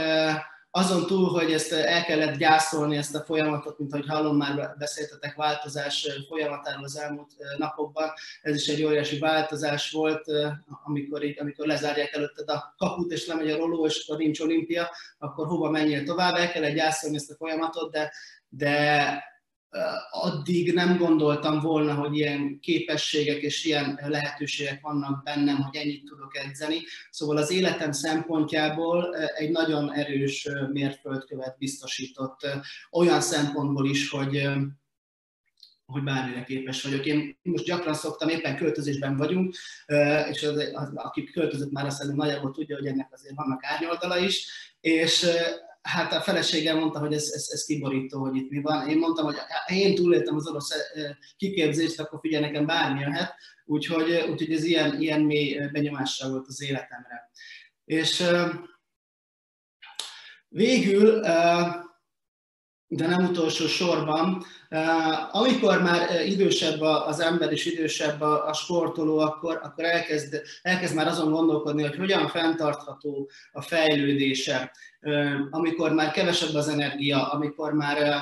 azon 0.71 1.05
túl, 1.05 1.29
hogy 1.29 1.53
ezt 1.53 1.71
el 1.71 2.03
kellett 2.03 2.37
gyászolni, 2.37 2.97
ezt 2.97 3.15
a 3.15 3.23
folyamatot, 3.23 3.79
mint 3.79 3.93
ahogy 3.93 4.07
hallom, 4.07 4.37
már 4.37 4.75
beszéltetek 4.77 5.35
változás 5.35 6.07
folyamatáról 6.27 6.83
az 6.83 6.97
elmúlt 6.97 7.31
napokban, 7.57 8.09
ez 8.41 8.55
is 8.55 8.67
egy 8.67 8.83
óriási 8.83 9.19
változás 9.19 9.91
volt, 9.91 10.25
amikor, 10.83 11.23
így, 11.23 11.39
amikor 11.39 11.67
lezárják 11.67 12.13
előtted 12.13 12.49
a 12.49 12.75
kaput, 12.77 13.11
és 13.11 13.27
lemegy 13.27 13.49
a 13.49 13.57
roló, 13.57 13.85
és 13.85 14.05
akkor 14.05 14.17
nincs 14.17 14.39
olimpia, 14.39 14.89
akkor 15.17 15.47
hova 15.47 15.69
menjél 15.69 16.03
tovább, 16.03 16.35
el 16.35 16.51
kellett 16.51 16.75
gyászolni 16.75 17.15
ezt 17.15 17.31
a 17.31 17.35
folyamatot, 17.35 17.91
de, 17.91 18.11
de 18.49 19.33
addig 20.09 20.73
nem 20.73 20.97
gondoltam 20.97 21.59
volna, 21.59 21.93
hogy 21.93 22.17
ilyen 22.17 22.59
képességek 22.59 23.41
és 23.41 23.65
ilyen 23.65 23.99
lehetőségek 24.03 24.81
vannak 24.81 25.23
bennem, 25.23 25.55
hogy 25.55 25.75
ennyit 25.75 26.03
tudok 26.03 26.37
edzeni. 26.37 26.81
Szóval 27.09 27.37
az 27.37 27.51
életem 27.51 27.91
szempontjából 27.91 29.15
egy 29.15 29.49
nagyon 29.49 29.93
erős 29.93 30.49
mérföldkövet 30.71 31.57
biztosított 31.57 32.47
olyan 32.91 33.21
szempontból 33.21 33.89
is, 33.89 34.09
hogy 34.09 34.49
hogy 35.85 36.03
bármire 36.03 36.43
képes 36.43 36.83
vagyok. 36.83 37.05
Én 37.05 37.37
most 37.41 37.65
gyakran 37.65 37.93
szoktam, 37.93 38.29
éppen 38.29 38.55
költözésben 38.55 39.17
vagyunk, 39.17 39.55
és 40.31 40.43
az, 40.43 40.71
az, 40.73 40.91
aki 40.93 41.23
költözött 41.23 41.71
már 41.71 41.85
azt 41.85 42.01
hiszem 42.01 42.15
nagyjából 42.15 42.51
tudja, 42.51 42.75
hogy 42.75 42.85
ennek 42.85 43.09
azért 43.11 43.35
vannak 43.35 43.63
árnyoldala 43.63 44.17
is, 44.17 44.47
és 44.79 45.25
hát 45.85 46.13
a 46.13 46.21
feleségem 46.21 46.77
mondta, 46.77 46.99
hogy 46.99 47.13
ez, 47.13 47.29
ez, 47.33 47.47
ez 47.51 47.65
kiborító, 47.65 48.19
hogy 48.19 48.35
itt 48.35 48.49
mi 48.49 48.61
van. 48.61 48.87
Én 48.87 48.97
mondtam, 48.97 49.25
hogy 49.25 49.35
én 49.67 49.95
túléltem 49.95 50.35
az 50.35 50.47
orosz 50.47 50.71
kiképzést, 51.37 51.99
akkor 51.99 52.19
figyelj, 52.19 52.43
nekem 52.43 52.65
bármi 52.65 52.99
jöhet. 52.99 53.33
Úgyhogy, 53.65 54.25
úgyhogy 54.29 54.51
ez 54.51 54.63
ilyen, 54.63 55.01
ilyen 55.01 55.21
mély 55.21 55.69
benyomással 55.71 56.29
volt 56.29 56.47
az 56.47 56.61
életemre. 56.61 57.29
És 57.85 58.23
végül, 60.47 61.25
de 62.87 63.07
nem 63.07 63.25
utolsó 63.25 63.67
sorban, 63.67 64.43
amikor 65.31 65.81
már 65.81 66.25
idősebb 66.25 66.81
az 66.81 67.19
ember 67.19 67.51
és 67.51 67.65
idősebb 67.65 68.21
a 68.21 68.53
sportoló, 68.53 69.17
akkor, 69.17 69.59
akkor 69.63 69.83
elkezd, 69.83 70.41
elkezd 70.61 70.95
már 70.95 71.07
azon 71.07 71.31
gondolkodni, 71.31 71.81
hogy 71.81 71.95
hogyan 71.95 72.27
fenntartható 72.27 73.29
a 73.51 73.61
fejlődése, 73.61 74.71
amikor 75.49 75.93
már 75.93 76.11
kevesebb 76.11 76.53
az 76.53 76.67
energia, 76.67 77.31
amikor 77.31 77.73
már 77.73 78.21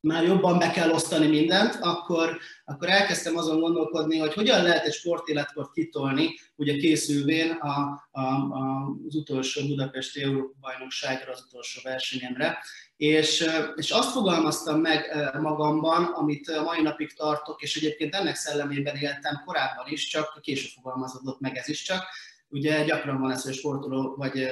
már 0.00 0.24
jobban 0.24 0.58
be 0.58 0.70
kell 0.70 0.90
osztani 0.90 1.26
mindent, 1.26 1.78
akkor, 1.80 2.38
akkor 2.64 2.88
elkezdtem 2.88 3.36
azon 3.36 3.60
gondolkodni, 3.60 4.18
hogy 4.18 4.34
hogyan 4.34 4.62
lehet 4.62 4.84
egy 4.84 4.92
sportéletkort 4.92 5.72
kitolni, 5.72 6.38
ugye 6.56 6.76
készülvén 6.76 7.50
a, 7.50 8.08
a, 8.10 8.20
a, 8.20 8.94
az 9.06 9.14
utolsó 9.14 9.66
Budapesti 9.66 10.22
Európa 10.22 10.56
bajnokságra, 10.60 11.32
az 11.32 11.44
utolsó 11.48 11.80
versenyemre, 11.84 12.58
és, 12.96 13.50
és 13.74 13.90
azt 13.90 14.10
fogalmaztam 14.10 14.80
meg 14.80 15.30
magamban, 15.40 16.04
amit 16.04 16.62
mai 16.64 16.82
napig 16.82 17.12
tartok, 17.12 17.62
és 17.62 17.76
egyébként 17.76 18.14
ennek 18.14 18.34
szellemében 18.34 18.96
éltem 18.96 19.42
korábban 19.44 19.86
is, 19.86 20.06
csak 20.06 20.38
később 20.40 20.70
fogalmazódott 20.70 21.40
meg 21.40 21.56
ez 21.56 21.68
is 21.68 21.82
csak, 21.82 22.02
Ugye 22.50 22.84
gyakran 22.84 23.20
van 23.20 23.30
ez, 23.30 23.42
hogy 23.42 23.54
sportoló 23.54 24.14
vagy 24.16 24.48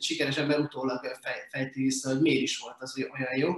sikeres 0.00 0.36
ember 0.36 0.58
utólag 0.58 1.04
fej, 1.22 1.46
fejti 1.50 1.82
vissza, 1.82 2.08
hogy 2.08 2.20
miért 2.20 2.42
is 2.42 2.58
volt 2.58 2.76
az 2.78 2.98
olyan 2.98 3.36
jó. 3.36 3.52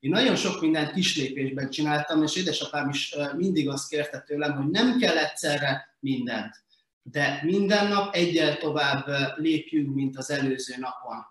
Én 0.00 0.10
nagyon 0.10 0.36
sok 0.36 0.60
mindent 0.60 0.92
kislépésben 0.92 1.70
csináltam, 1.70 2.22
és 2.22 2.36
édesapám 2.36 2.88
is 2.88 3.14
mindig 3.36 3.68
azt 3.68 3.88
kérte 3.88 4.20
tőlem, 4.26 4.52
hogy 4.52 4.70
nem 4.70 4.98
kell 4.98 5.16
egyszerre 5.16 5.96
mindent, 6.00 6.54
de 7.02 7.40
minden 7.42 7.88
nap 7.88 8.14
egyel 8.14 8.58
tovább 8.58 9.06
lépjünk, 9.36 9.94
mint 9.94 10.16
az 10.16 10.30
előző 10.30 10.74
napon, 10.78 11.26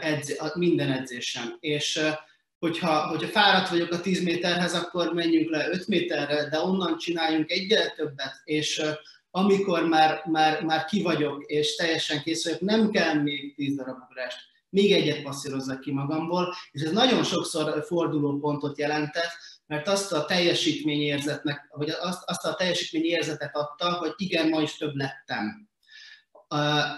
edz, 0.00 0.54
minden 0.54 0.92
edzésen. 0.92 1.56
És 1.60 2.00
hogyha, 2.58 3.06
hogyha 3.06 3.28
fáradt 3.28 3.68
vagyok 3.68 3.92
a 3.92 4.00
10 4.00 4.22
méterhez, 4.22 4.74
akkor 4.74 5.12
menjünk 5.14 5.50
le 5.50 5.68
5 5.68 5.86
méterre, 5.86 6.48
de 6.48 6.60
onnan 6.60 6.98
csináljunk 6.98 7.50
egyel 7.50 7.94
többet, 7.94 8.40
és 8.44 8.82
amikor 9.34 9.88
már, 9.88 10.22
már, 10.26 10.62
már 10.62 10.84
ki 10.84 11.02
vagyok, 11.02 11.44
és 11.46 11.74
teljesen 11.74 12.22
kész 12.22 12.44
vagyok, 12.44 12.60
nem 12.60 12.90
kell 12.90 13.14
még 13.14 13.54
10 13.54 13.76
darab 13.76 13.98
ugrást, 14.08 14.38
még 14.68 14.92
egyet 14.92 15.22
passzírozzak 15.22 15.80
ki 15.80 15.92
magamból, 15.92 16.54
és 16.70 16.82
ez 16.82 16.92
nagyon 16.92 17.24
sokszor 17.24 17.84
fordulópontot 17.86 18.78
jelentett, 18.78 19.30
mert 19.66 19.88
azt 19.88 20.12
a 20.12 20.24
teljesítményérzetnek, 20.24 21.68
vagy 21.70 21.90
azt, 21.90 22.22
azt 22.24 22.44
a 22.44 22.54
teljesítményérzetet 22.54 23.56
adta, 23.56 23.92
hogy 23.92 24.12
igen, 24.16 24.48
ma 24.48 24.60
is 24.60 24.76
több 24.76 24.94
lettem. 24.94 25.68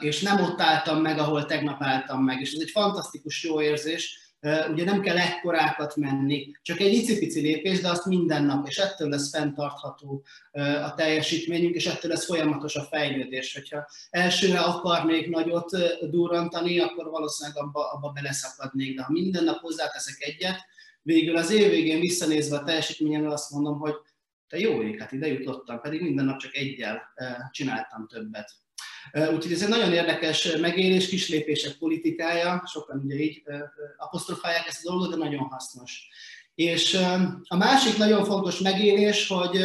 És 0.01 0.21
nem 0.21 0.43
ott 0.43 0.61
álltam 0.61 1.01
meg, 1.01 1.19
ahol 1.19 1.47
tegnap 1.47 1.83
álltam 1.83 2.25
meg. 2.25 2.41
És 2.41 2.53
ez 2.53 2.61
egy 2.61 2.71
fantasztikus 2.71 3.45
jó 3.45 3.61
érzés, 3.61 4.24
ugye 4.71 4.85
nem 4.85 5.01
kell 5.01 5.19
ekkorákat 5.19 5.97
menni, 5.97 6.51
csak 6.63 6.81
egy 6.81 6.93
icipici 6.93 7.41
lépés, 7.41 7.81
de 7.81 7.89
azt 7.89 8.07
minden 8.07 8.45
nap, 8.45 8.69
és 8.69 8.79
ettől 8.79 9.09
lesz 9.09 9.31
fenntartható 9.31 10.25
a 10.85 10.95
teljesítményünk, 10.95 11.75
és 11.75 11.87
ettől 11.87 12.11
lesz 12.11 12.25
folyamatos 12.25 12.77
a 12.77 12.83
fejlődés. 12.83 13.55
Hogyha 13.55 13.87
elsőre 14.11 14.59
akarnék 14.61 15.31
nagyot 15.31 15.71
durrantani, 16.11 16.79
akkor 16.79 17.11
valószínűleg 17.11 17.63
abba, 17.63 17.91
abba 17.93 18.09
beleszakadnék, 18.09 18.97
de 18.97 19.03
ha 19.03 19.13
minden 19.13 19.45
nap 19.45 19.61
hozzáteszek 19.61 20.17
egyet, 20.19 20.61
végül 21.03 21.37
az 21.37 21.51
év 21.51 21.71
végén 21.71 22.01
visszanézve 22.01 22.57
a 22.57 22.65
teljesítményemre 22.65 23.33
azt 23.33 23.51
mondom, 23.51 23.79
hogy 23.79 23.95
te 24.49 24.59
jó 24.59 24.83
ég, 24.83 25.01
hát 25.01 25.13
ide 25.13 25.27
jutottam, 25.27 25.81
pedig 25.81 26.03
minden 26.03 26.25
nap 26.25 26.39
csak 26.39 26.55
egyel 26.55 27.03
csináltam 27.51 28.07
többet. 28.07 28.51
Úgyhogy 29.13 29.53
ez 29.53 29.63
egy 29.63 29.69
nagyon 29.69 29.93
érdekes 29.93 30.57
megélés, 30.61 31.09
kislépések 31.09 31.73
politikája, 31.73 32.63
sokan 32.67 33.03
ugye 33.05 33.15
így 33.15 33.43
apostrofálják 33.97 34.67
ezt 34.67 34.87
a 34.87 34.91
dolgot, 34.91 35.11
de 35.11 35.17
nagyon 35.17 35.49
hasznos. 35.49 36.09
És 36.55 36.95
a 37.49 37.57
másik 37.57 37.97
nagyon 37.97 38.25
fontos 38.25 38.59
megélés, 38.59 39.29
hogy 39.29 39.65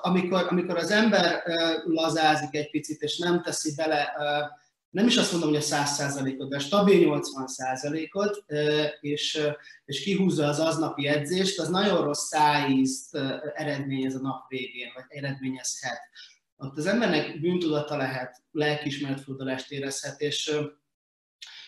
amikor, 0.00 0.46
amikor 0.48 0.76
az 0.76 0.90
ember 0.90 1.42
lazázik 1.84 2.54
egy 2.54 2.70
picit, 2.70 3.02
és 3.02 3.18
nem 3.18 3.42
teszi 3.42 3.74
bele, 3.74 4.12
nem 4.90 5.06
is 5.06 5.16
azt 5.16 5.32
mondom, 5.32 5.48
hogy 5.48 5.58
a 5.58 5.76
100%-ot, 5.76 6.48
de 6.48 6.56
a 6.56 6.60
stabil 6.60 7.20
80%-ot, 7.22 8.44
és, 9.00 9.40
és 9.84 10.02
kihúzza 10.02 10.46
az 10.46 10.58
aznapi 10.58 11.06
edzést, 11.06 11.58
az 11.58 11.68
nagyon 11.68 12.04
rossz 12.04 12.26
szájízt 12.26 13.18
eredményez 13.54 14.14
a 14.14 14.20
nap 14.20 14.48
végén, 14.48 14.90
vagy 14.94 15.04
eredményezhet 15.08 16.00
ott 16.56 16.76
az 16.76 16.86
embernek 16.86 17.40
bűntudata 17.40 17.96
lehet, 17.96 18.42
lelkismeretfordulást 18.50 19.70
érezhet, 19.70 20.20
és, 20.20 20.52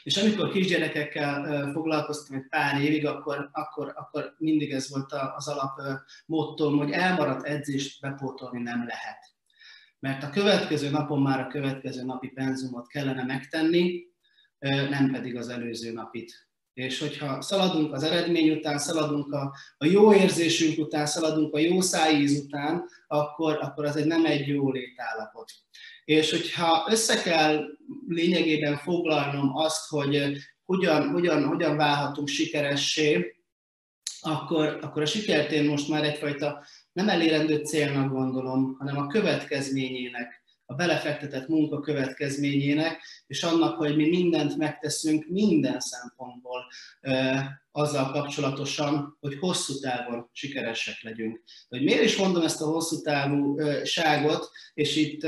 és 0.03 0.17
amikor 0.17 0.51
kisgyerekekkel 0.51 1.71
foglalkoztam 1.73 2.37
egy 2.37 2.49
pár 2.49 2.81
évig, 2.81 3.07
akkor, 3.07 3.49
akkor, 3.53 3.93
akkor 3.95 4.35
mindig 4.39 4.71
ez 4.71 4.91
volt 4.91 5.13
az 5.37 5.49
alap 5.49 5.81
mottom, 6.27 6.79
hogy 6.79 6.91
elmaradt 6.91 7.45
edzést 7.45 8.01
bepótolni 8.01 8.63
nem 8.63 8.87
lehet. 8.87 9.33
Mert 9.99 10.23
a 10.23 10.31
következő 10.31 10.91
napon 10.91 11.23
már 11.23 11.41
a 11.41 11.47
következő 11.47 12.05
napi 12.05 12.29
penzumot 12.29 12.87
kellene 12.87 13.25
megtenni, 13.25 14.03
nem 14.91 15.11
pedig 15.11 15.37
az 15.37 15.49
előző 15.49 15.93
napit. 15.93 16.49
És 16.75 16.99
hogyha 16.99 17.41
szaladunk 17.41 17.93
az 17.93 18.03
eredmény 18.03 18.51
után, 18.51 18.79
szaladunk 18.79 19.33
a, 19.33 19.55
a 19.77 19.87
jó 19.87 20.15
érzésünk 20.15 20.79
után, 20.79 21.07
szaladunk 21.07 21.55
a 21.55 21.59
jó 21.59 21.81
szájíz 21.81 22.45
után, 22.45 22.85
akkor, 23.07 23.59
akkor 23.61 23.85
az 23.85 23.97
egy 23.97 24.07
nem 24.07 24.25
egy 24.25 24.47
jó 24.47 24.71
létállapot. 24.71 25.53
És 26.05 26.31
hogyha 26.31 26.87
össze 26.91 27.23
kell 27.23 27.65
lényegében 28.09 28.77
foglalnom 28.77 29.57
azt, 29.57 29.89
hogy 29.89 30.37
hogyan, 30.65 31.09
hogyan, 31.09 31.47
hogyan 31.47 31.77
válhatunk 31.77 32.29
sikeressé, 32.29 33.37
akkor, 34.21 34.79
akkor 34.83 35.03
a 35.03 35.07
sikert 35.07 35.51
én 35.51 35.65
most 35.65 35.89
már 35.89 36.05
egyfajta 36.05 36.65
nem 36.93 37.09
elérendő 37.09 37.65
célnak 37.65 38.13
gondolom, 38.13 38.77
hanem 38.79 38.99
a 38.99 39.07
következményének 39.07 40.44
a 40.67 40.75
belefektetett 40.75 41.49
munka 41.49 41.81
következményének, 41.81 43.03
és 43.27 43.43
annak, 43.43 43.77
hogy 43.77 43.97
mi 43.97 44.09
mindent 44.09 44.57
megteszünk 44.57 45.27
minden 45.29 45.81
szempontból 45.81 46.67
azzal 47.73 48.11
kapcsolatosan, 48.11 49.17
hogy 49.21 49.39
hosszú 49.39 49.79
távon 49.79 50.29
sikeresek 50.33 51.03
legyünk. 51.03 51.43
Hogy 51.69 51.83
miért 51.83 52.05
is 52.05 52.17
mondom 52.17 52.43
ezt 52.43 52.63
a 52.63 52.67
hosszú 52.67 53.01
távúságot, 53.01 54.51
és 54.75 54.97
itt 54.97 55.27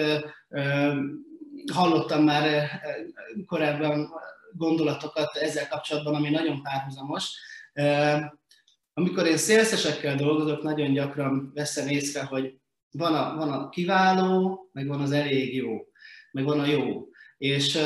hallottam 1.72 2.25
már 2.25 2.70
korábban 3.46 4.11
gondolatokat 4.53 5.37
ezzel 5.37 5.68
kapcsolatban, 5.68 6.14
ami 6.14 6.31
nagyon 6.31 6.62
párhuzamos. 6.62 7.31
Amikor 8.94 9.27
én 9.27 9.37
szélszesekkel 9.37 10.16
dolgozok, 10.16 10.62
nagyon 10.62 10.92
gyakran 10.92 11.51
veszem 11.55 11.88
észre, 11.88 12.22
hogy 12.22 12.55
van 12.97 13.15
a, 13.15 13.37
van 13.37 13.53
a 13.53 13.69
kiváló, 13.69 14.69
meg 14.73 14.87
van 14.87 15.01
az 15.01 15.11
elég 15.11 15.55
jó, 15.55 15.77
meg 16.33 16.45
van 16.45 16.61
a 16.61 16.67
jó. 16.67 17.09
És, 17.39 17.79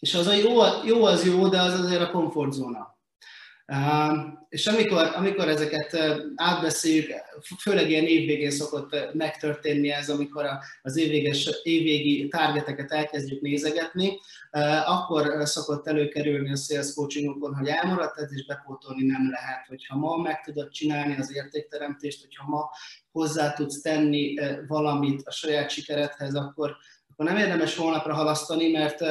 és 0.00 0.14
az 0.14 0.26
a 0.26 0.32
jó, 0.32 0.60
jó 0.84 1.04
az 1.04 1.24
jó, 1.24 1.48
de 1.48 1.60
az 1.60 1.80
azért 1.80 2.02
a 2.02 2.10
komfortzóna. 2.10 2.97
És 4.48 4.66
amikor, 4.66 5.10
amikor 5.14 5.48
ezeket 5.48 5.96
átbeszéljük, 6.34 7.10
főleg 7.60 7.90
ilyen 7.90 8.04
évvégén 8.04 8.50
szokott 8.50 9.14
megtörténni 9.14 9.90
ez, 9.90 10.08
amikor 10.08 10.46
az 10.82 10.96
évvéges, 10.96 11.50
évvégi 11.62 12.28
targeteket 12.28 12.92
elkezdjük 12.92 13.40
nézegetni, 13.40 14.18
akkor 14.84 15.46
szokott 15.46 15.86
előkerülni 15.86 16.52
a 16.52 16.56
sales 16.56 16.94
coachingokon, 16.94 17.54
hogy 17.54 17.66
elmaradt 17.68 18.18
ez 18.18 18.32
is 18.32 18.46
bepótolni 18.46 19.06
nem 19.06 19.30
lehet. 19.30 19.66
Hogyha 19.66 19.96
ma 19.96 20.16
meg 20.16 20.40
tudod 20.40 20.70
csinálni 20.70 21.16
az 21.18 21.34
értékteremtést, 21.34 22.20
hogyha 22.20 22.48
ma 22.48 22.70
hozzá 23.12 23.52
tudsz 23.52 23.80
tenni 23.80 24.34
valamit 24.66 25.22
a 25.24 25.30
saját 25.30 25.70
sikeredhez, 25.70 26.34
akkor, 26.34 26.76
akkor 27.12 27.26
nem 27.26 27.36
érdemes 27.36 27.76
holnapra 27.76 28.14
halasztani, 28.14 28.70
mert 28.70 29.04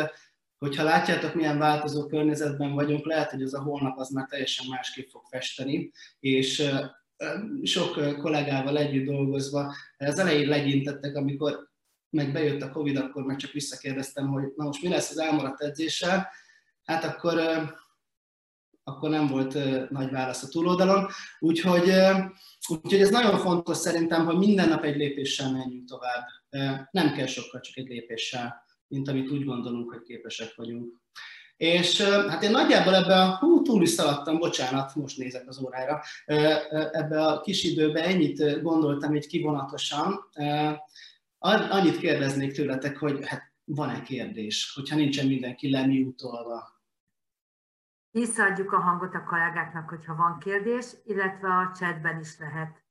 hogyha 0.57 0.83
látjátok, 0.83 1.33
milyen 1.33 1.57
változó 1.57 2.05
környezetben 2.05 2.73
vagyunk, 2.73 3.05
lehet, 3.05 3.31
hogy 3.31 3.41
az 3.41 3.53
a 3.53 3.61
holnap 3.61 3.97
az 3.97 4.09
már 4.09 4.27
teljesen 4.27 4.65
másképp 4.69 5.09
fog 5.09 5.21
festeni, 5.29 5.91
és 6.19 6.71
sok 7.63 8.17
kollégával 8.17 8.77
együtt 8.77 9.05
dolgozva 9.05 9.75
az 9.97 10.19
elején 10.19 10.47
legyintettek, 10.47 11.15
amikor 11.15 11.69
meg 12.09 12.31
bejött 12.31 12.61
a 12.61 12.71
Covid, 12.71 12.97
akkor 12.97 13.23
meg 13.23 13.37
csak 13.37 13.51
visszakérdeztem, 13.51 14.27
hogy 14.27 14.43
na 14.55 14.65
most 14.65 14.81
mi 14.81 14.89
lesz 14.89 15.09
az 15.09 15.19
elmaradt 15.19 15.61
edzéssel, 15.61 16.29
hát 16.83 17.03
akkor, 17.03 17.41
akkor 18.83 19.09
nem 19.09 19.27
volt 19.27 19.53
nagy 19.89 20.11
válasz 20.11 20.43
a 20.43 20.47
túloldalon. 20.47 21.07
Úgyhogy, 21.39 21.91
úgyhogy 22.67 23.01
ez 23.01 23.09
nagyon 23.09 23.39
fontos 23.39 23.77
szerintem, 23.77 24.25
hogy 24.25 24.37
minden 24.37 24.69
nap 24.69 24.83
egy 24.83 24.95
lépéssel 24.95 25.51
menjünk 25.51 25.87
tovább. 25.87 26.25
Nem 26.91 27.13
kell 27.13 27.25
sokkal, 27.25 27.59
csak 27.59 27.77
egy 27.77 27.87
lépéssel 27.87 28.65
mint 28.87 29.07
amit 29.07 29.31
úgy 29.31 29.45
gondolunk, 29.45 29.91
hogy 29.91 30.01
képesek 30.01 30.55
vagyunk. 30.55 30.95
És 31.57 32.01
hát 32.01 32.43
én 32.43 32.51
nagyjából 32.51 32.95
ebbe 32.95 33.21
a, 33.21 33.37
hú, 33.37 33.61
túl 33.61 33.81
is 33.81 33.89
szaladtam, 33.89 34.37
bocsánat, 34.37 34.95
most 34.95 35.17
nézek 35.17 35.47
az 35.47 35.61
órára, 35.63 36.01
ebbe 36.91 37.25
a 37.25 37.41
kis 37.41 37.63
időbe 37.63 38.03
ennyit 38.03 38.61
gondoltam 38.61 39.15
így 39.15 39.27
kivonatosan. 39.27 40.29
Annyit 41.39 41.97
kérdeznék 41.97 42.53
tőletek, 42.53 42.97
hogy 42.97 43.27
hát 43.27 43.51
van-e 43.63 44.01
kérdés, 44.01 44.73
hogyha 44.75 44.95
nincsen 44.95 45.27
mindenki 45.27 45.69
lemiutolva. 45.69 46.75
Visszaadjuk 48.11 48.71
a 48.71 48.79
hangot 48.79 49.13
a 49.13 49.23
kollégáknak, 49.23 49.89
hogyha 49.89 50.15
van 50.15 50.39
kérdés, 50.39 50.85
illetve 51.05 51.47
a 51.47 51.71
chatben 51.75 52.19
is 52.19 52.37
lehet 52.39 52.86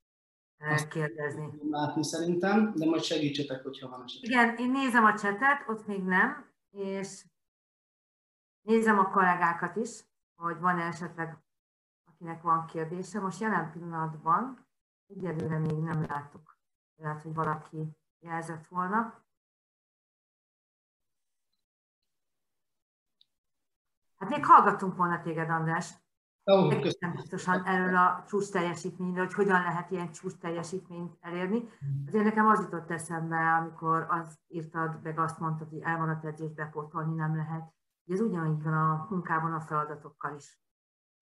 kérdezni. 0.88 1.50
Látni 1.70 2.04
szerintem, 2.04 2.74
de 2.74 2.86
majd 2.86 3.02
segítsetek, 3.02 3.62
hogyha 3.62 3.88
van 3.88 4.02
esetleg. 4.02 4.30
Igen, 4.30 4.56
én 4.56 4.70
nézem 4.70 5.04
a 5.04 5.18
csetet, 5.18 5.68
ott 5.68 5.86
még 5.86 6.02
nem, 6.02 6.52
és 6.70 7.26
nézem 8.62 8.98
a 8.98 9.10
kollégákat 9.10 9.76
is, 9.76 10.04
hogy 10.34 10.58
van 10.58 10.78
esetleg, 10.78 11.38
akinek 12.04 12.42
van 12.42 12.66
kérdése. 12.66 13.20
Most 13.20 13.40
jelen 13.40 13.72
pillanatban 13.72 14.66
egyelőre 15.06 15.58
még 15.58 15.78
nem 15.78 16.04
látok. 16.08 16.58
Lehet, 16.96 17.22
hogy 17.22 17.34
valaki 17.34 17.96
jelzett 18.18 18.66
volna. 18.66 19.24
Hát 24.16 24.28
még 24.28 24.44
hallgatunk 24.44 24.96
volna 24.96 25.22
téged, 25.22 25.50
András. 25.50 26.05
Oh, 26.50 26.72
Egészen 26.74 27.12
biztosan 27.12 27.64
erről 27.64 27.96
a 27.96 28.24
csúcs 28.28 28.50
teljesítményről, 28.50 29.24
hogy 29.24 29.34
hogyan 29.34 29.62
lehet 29.62 29.90
ilyen 29.90 30.12
csúcs 30.12 30.34
teljesítményt 30.34 31.16
elérni. 31.20 31.68
Azért 32.06 32.24
nekem 32.24 32.46
az 32.46 32.60
jutott 32.60 32.90
eszembe, 32.90 33.36
amikor 33.36 34.06
azt 34.08 34.38
írtad, 34.48 35.02
meg 35.02 35.18
azt 35.18 35.38
mondtad, 35.38 35.68
hogy 35.68 35.80
elmaradt 35.82 36.24
edzést 36.24 36.54
bepótolni 36.54 37.14
nem 37.14 37.36
lehet. 37.36 37.74
Ez 38.06 38.20
ugyanígy 38.20 38.62
van 38.62 38.72
a 38.72 39.06
munkában 39.10 39.52
a 39.52 39.60
feladatokkal 39.60 40.36
is. 40.36 40.60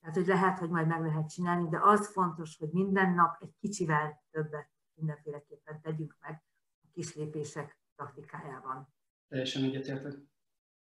Tehát, 0.01 0.17
hogy 0.17 0.27
lehet, 0.27 0.59
hogy 0.59 0.71
majd 0.71 0.87
meg 0.87 1.01
lehet 1.01 1.29
csinálni, 1.29 1.69
de 1.69 1.79
az 1.83 2.09
fontos, 2.13 2.57
hogy 2.59 2.69
minden 2.73 3.15
nap 3.15 3.37
egy 3.41 3.55
kicsivel 3.61 4.23
többet 4.31 4.71
mindenféleképpen 4.95 5.81
tegyünk 5.81 6.17
meg 6.21 6.43
a 6.83 6.89
kis 6.93 7.15
lépések 7.15 7.79
praktikájában. 7.97 8.95
Teljesen 9.29 9.63
egyetértek. 9.63 10.13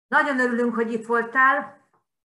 Nagyon 0.07 0.39
örülünk, 0.39 0.75
hogy 0.75 0.91
itt 0.91 1.05
voltál. 1.05 1.84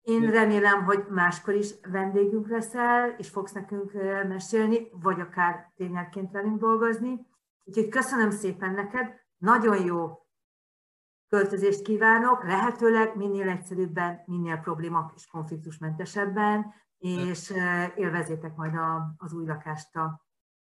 Én 0.05 0.31
remélem, 0.31 0.85
hogy 0.85 1.07
máskor 1.09 1.55
is 1.55 1.71
vendégünk 1.91 2.49
leszel, 2.49 3.15
és 3.19 3.29
fogsz 3.29 3.53
nekünk 3.53 3.93
mesélni, 4.29 4.89
vagy 4.91 5.21
akár 5.21 5.73
ténylegként 5.77 6.31
velünk 6.31 6.61
dolgozni. 6.61 7.27
Úgyhogy 7.65 7.89
köszönöm 7.89 8.31
szépen 8.31 8.75
neked, 8.75 9.23
nagyon 9.37 9.85
jó 9.85 10.27
költözést 11.29 11.83
kívánok, 11.83 12.45
lehetőleg 12.45 13.17
minél 13.17 13.49
egyszerűbben, 13.49 14.23
minél 14.27 14.57
probléma 14.57 15.13
és 15.17 15.27
konfliktusmentesebben, 15.27 16.75
és 16.99 17.53
élvezétek 17.95 18.57
majd 18.57 18.75
a, 18.75 19.15
az 19.17 19.33
új 19.33 19.47
lakást 19.47 19.97
a, 19.97 20.27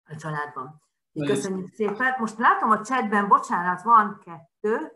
a 0.04 0.16
családban. 0.16 0.82
Köszönjük 1.26 1.68
szépen. 1.68 2.14
Most 2.18 2.38
látom 2.38 2.70
a 2.70 2.80
chatben, 2.80 3.28
bocsánat, 3.28 3.82
van 3.82 4.20
kettő, 4.24 4.92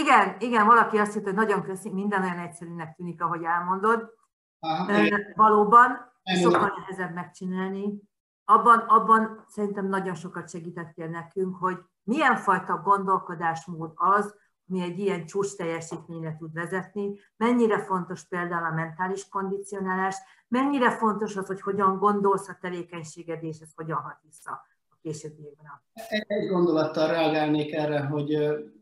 Igen, 0.00 0.36
igen, 0.38 0.66
valaki 0.66 0.96
azt 0.96 1.12
hitt, 1.12 1.24
hogy 1.24 1.34
nagyon 1.34 1.62
köszi, 1.62 1.90
minden 1.90 2.22
olyan 2.22 2.38
egyszerűnek 2.38 2.94
tűnik, 2.94 3.22
ahogy 3.22 3.42
elmondod. 3.42 4.10
Aha, 4.58 4.92
Valóban 5.34 6.12
sokkal 6.42 6.72
nehezebb 6.78 7.14
megcsinálni. 7.14 8.02
Abban, 8.44 8.78
abban 8.78 9.44
szerintem 9.48 9.86
nagyon 9.86 10.14
sokat 10.14 10.50
segítettél 10.50 11.08
nekünk, 11.08 11.56
hogy 11.56 11.78
milyen 12.02 12.36
fajta 12.36 12.80
gondolkodásmód 12.84 13.92
az, 13.94 14.34
ami 14.68 14.82
egy 14.82 14.98
ilyen 14.98 15.26
csúcs 15.26 15.56
teljesítményre 15.56 16.36
tud 16.38 16.52
vezetni, 16.52 17.18
mennyire 17.36 17.78
fontos 17.78 18.24
például 18.24 18.64
a 18.64 18.74
mentális 18.74 19.28
kondicionálás, 19.28 20.16
mennyire 20.48 20.90
fontos 20.90 21.36
az, 21.36 21.46
hogy 21.46 21.60
hogyan 21.60 21.98
gondolsz 21.98 22.48
a 22.48 22.58
tevékenységed, 22.60 23.42
és 23.42 23.58
ez 23.60 23.70
hogyan 23.74 23.98
hat 23.98 24.18
vissza 24.22 24.50
a 24.88 24.96
későbbiekben. 25.02 25.82
Egy 26.26 26.48
gondolattal 26.48 27.08
reagálnék 27.08 27.72
erre, 27.72 28.04
hogy 28.04 28.38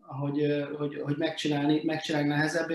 hogy, 0.07 0.67
hogy, 0.79 1.01
hogy 1.05 1.17
megcsinálni, 1.17 1.83
megcsinálni 1.85 2.29
nehezebb. 2.29 2.71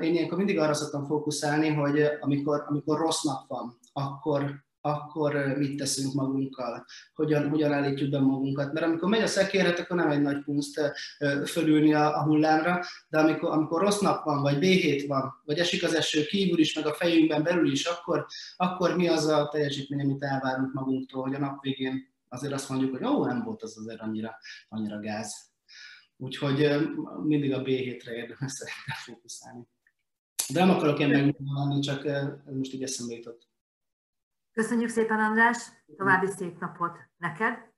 Én 0.00 0.14
ilyenkor 0.14 0.36
mindig 0.36 0.58
arra 0.58 0.74
szoktam 0.74 1.06
fókuszálni, 1.06 1.68
hogy 1.68 2.02
amikor, 2.20 2.64
amikor 2.68 2.98
rossz 2.98 3.22
nap 3.22 3.48
van, 3.48 3.78
akkor, 3.92 4.64
akkor 4.80 5.54
mit 5.58 5.76
teszünk 5.76 6.14
magunkkal, 6.14 6.84
hogyan, 7.14 7.48
hogyan 7.48 7.72
állítjuk 7.72 8.10
be 8.10 8.20
magunkat. 8.20 8.72
Mert 8.72 8.86
amikor 8.86 9.08
megy 9.08 9.22
a 9.22 9.26
szekérhet, 9.26 9.78
akkor 9.78 9.96
nem 9.96 10.10
egy 10.10 10.22
nagy 10.22 10.42
kunst 10.44 10.80
fölülni 11.46 11.94
a, 11.94 12.18
a 12.18 12.22
hullámra, 12.22 12.84
de 13.08 13.18
amikor, 13.18 13.50
amikor 13.50 13.80
rossz 13.80 14.00
nap 14.00 14.24
van, 14.24 14.42
vagy 14.42 14.58
B7 14.60 15.04
van, 15.08 15.42
vagy 15.44 15.58
esik 15.58 15.84
az 15.84 15.94
eső 15.94 16.24
kívül 16.24 16.58
is, 16.58 16.74
meg 16.74 16.86
a 16.86 16.94
fejünkben 16.94 17.42
belül 17.42 17.70
is, 17.72 17.84
akkor, 17.84 18.26
akkor 18.56 18.96
mi 18.96 19.08
az 19.08 19.26
a 19.26 19.48
teljesítmény, 19.48 20.00
amit 20.00 20.22
elvárunk 20.22 20.72
magunktól, 20.72 21.22
hogy 21.22 21.34
a 21.34 21.38
nap 21.38 21.62
végén 21.62 22.14
azért 22.28 22.52
azt 22.52 22.68
mondjuk, 22.68 22.96
hogy 22.96 23.06
ó, 23.06 23.24
nem 23.24 23.42
volt 23.42 23.62
az 23.62 23.78
azért 23.78 24.00
annyira, 24.00 24.36
annyira 24.68 25.00
gáz. 25.00 25.54
Úgyhogy 26.16 26.88
mindig 27.22 27.52
a 27.52 27.62
B7-re 27.62 28.12
érdemes 28.12 28.52
szerintem 28.52 28.96
fókuszálni. 29.04 29.68
De 30.52 30.64
nem 30.64 30.76
akarok 30.76 30.98
én 30.98 31.08
megmondani, 31.08 31.80
csak 31.80 32.04
most 32.44 32.72
így 32.72 32.82
eszembe 32.82 33.14
jutott. 33.14 33.48
Köszönjük 34.52 34.88
szépen, 34.88 35.18
András! 35.18 35.58
További 35.96 36.26
szép 36.26 36.58
napot 36.58 36.98
neked! 37.16 37.74